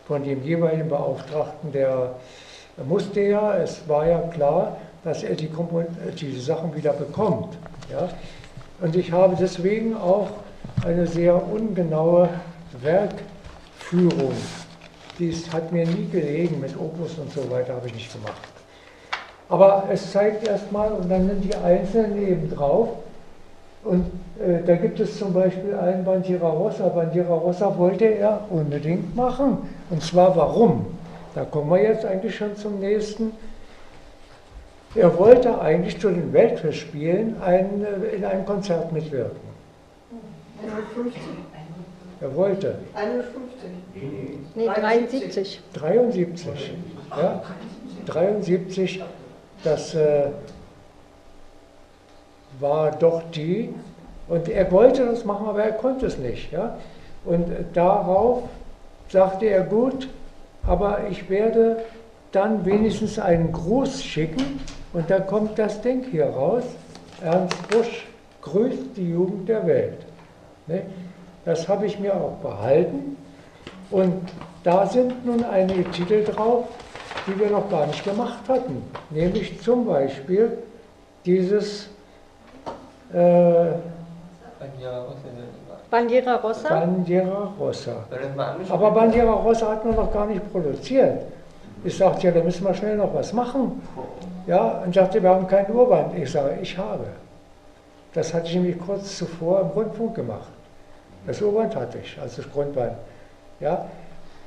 [0.08, 2.16] von dem jeweiligen Beauftragten, der
[2.86, 5.49] musste ja, es war ja klar, dass er die,
[6.20, 7.58] die Sachen wieder bekommt.
[7.91, 8.10] Ja?
[8.80, 10.30] Und ich habe deswegen auch
[10.86, 12.30] eine sehr ungenaue
[12.82, 14.34] Werkführung.
[15.20, 18.61] Dies hat mir nie gelegen, mit Opus und so weiter habe ich nicht gemacht.
[19.52, 22.88] Aber es zeigt erstmal, und dann sind die Einzelnen eben drauf.
[23.84, 24.06] Und
[24.39, 26.88] äh, da gibt es zum Beispiel einen Bandiera Rossa.
[26.88, 29.58] Bandiera Rossa wollte er unbedingt machen.
[29.89, 30.86] Und zwar warum?
[31.36, 33.34] Da kommen wir jetzt eigentlich schon zum nächsten.
[34.95, 39.38] Er wollte eigentlich zu den Weltfestspielen ein, äh, in einem Konzert mitwirken.
[40.64, 41.22] 51?
[42.22, 42.76] Er wollte.
[42.95, 43.70] 51?
[44.56, 45.62] Nee, 73.
[45.74, 46.74] 73.
[47.10, 47.41] Ja?
[48.06, 49.04] 73,
[49.64, 50.28] das äh,
[52.59, 53.74] war doch die.
[54.28, 56.51] Und er wollte das machen, aber er konnte es nicht.
[56.51, 56.78] Ja?
[57.26, 58.43] Und darauf
[59.09, 60.07] sagte er, gut,
[60.66, 61.84] aber ich werde
[62.32, 64.62] dann wenigstens einen Gruß schicken
[64.93, 66.64] und da kommt das Ding hier raus.
[67.22, 68.07] Ernst Busch
[68.41, 69.97] grüßt die Jugend der Welt.
[70.68, 70.84] Ne?
[71.45, 73.18] Das habe ich mir auch behalten.
[73.89, 74.30] Und
[74.64, 76.66] da sind nun einige Titel drauf,
[77.28, 78.84] die wir noch gar nicht gemacht hatten.
[79.09, 80.57] Nämlich zum Beispiel
[81.26, 81.89] dieses
[83.13, 83.74] äh,
[85.89, 86.69] Bandiera Rossa.
[86.69, 88.05] Bandiera Rossa.
[88.69, 91.24] Aber Bandiera Rossa hat man noch gar nicht produziert.
[91.84, 93.82] Ich sagte, ja, da müssen wir schnell noch was machen.
[94.47, 96.17] Ja, und sagte, wir haben kein Urband.
[96.17, 97.05] Ich sage, ich habe.
[98.13, 100.49] Das hatte ich nämlich kurz zuvor im Rundfunk gemacht.
[101.26, 102.93] Das Urband hatte ich, also das Grundband.
[103.59, 103.86] Ja,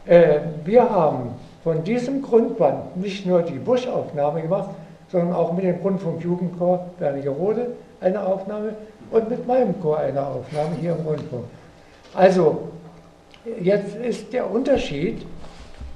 [0.07, 1.35] äh, wir haben
[1.65, 4.69] von diesem Grundband nicht nur die Buschaufnahme gemacht,
[5.11, 7.69] sondern auch mit dem Rundfunk Jugendchor Wernigerode
[8.01, 8.75] eine Aufnahme
[9.11, 11.45] und mit meinem Chor eine Aufnahme hier im Rundfunk.
[12.13, 12.69] Also,
[13.61, 15.27] jetzt ist der Unterschied,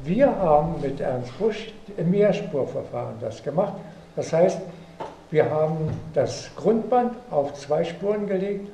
[0.05, 3.75] wir haben mit Ernst Busch im Mehrspurverfahren das gemacht.
[4.17, 4.61] Das heißt,
[5.31, 8.71] wir haben das Grundband auf zwei Spuren gelegt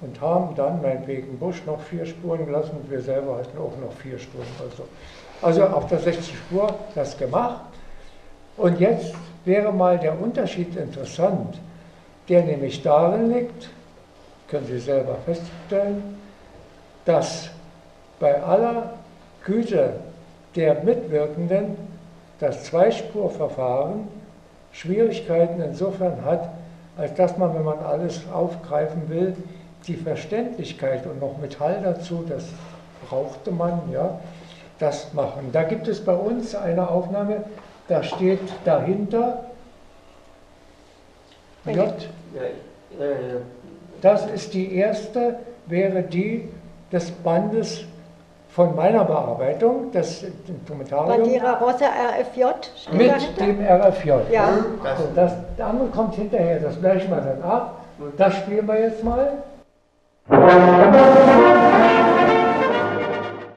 [0.00, 3.92] und haben dann meinetwegen Busch noch vier Spuren gelassen und wir selber hatten auch noch
[4.00, 4.46] vier Spuren.
[4.62, 4.84] Also,
[5.42, 7.60] also auf der 60 Spur das gemacht.
[8.56, 9.14] Und jetzt
[9.44, 11.58] wäre mal der Unterschied interessant,
[12.28, 13.70] der nämlich darin liegt,
[14.48, 16.18] können Sie selber feststellen,
[17.04, 17.50] dass
[18.18, 18.94] bei aller
[19.44, 19.92] Güte
[20.56, 21.76] der Mitwirkenden
[22.40, 24.08] das Zweispurverfahren
[24.72, 26.50] Schwierigkeiten insofern hat,
[26.96, 29.36] als dass man, wenn man alles aufgreifen will,
[29.86, 32.44] die Verständlichkeit und noch Metall dazu, das
[33.08, 34.18] brauchte man, ja,
[34.78, 35.50] das machen.
[35.52, 37.44] Da gibt es bei uns eine Aufnahme,
[37.88, 39.44] da steht dahinter
[41.64, 41.94] J.
[44.00, 46.48] Das ist die erste, wäre die
[46.92, 47.84] des Bandes
[48.50, 51.22] von meiner Bearbeitung, das Instrumentarium.
[51.22, 52.42] Bandera Rosa RFJ
[52.76, 53.44] steht Mit dahinter?
[53.44, 54.10] dem RFJ.
[54.32, 54.48] Ja.
[54.82, 57.84] Also das, das andere kommt hinterher, das gleichen wir dann ab.
[58.16, 59.32] Das spielen wir jetzt mal.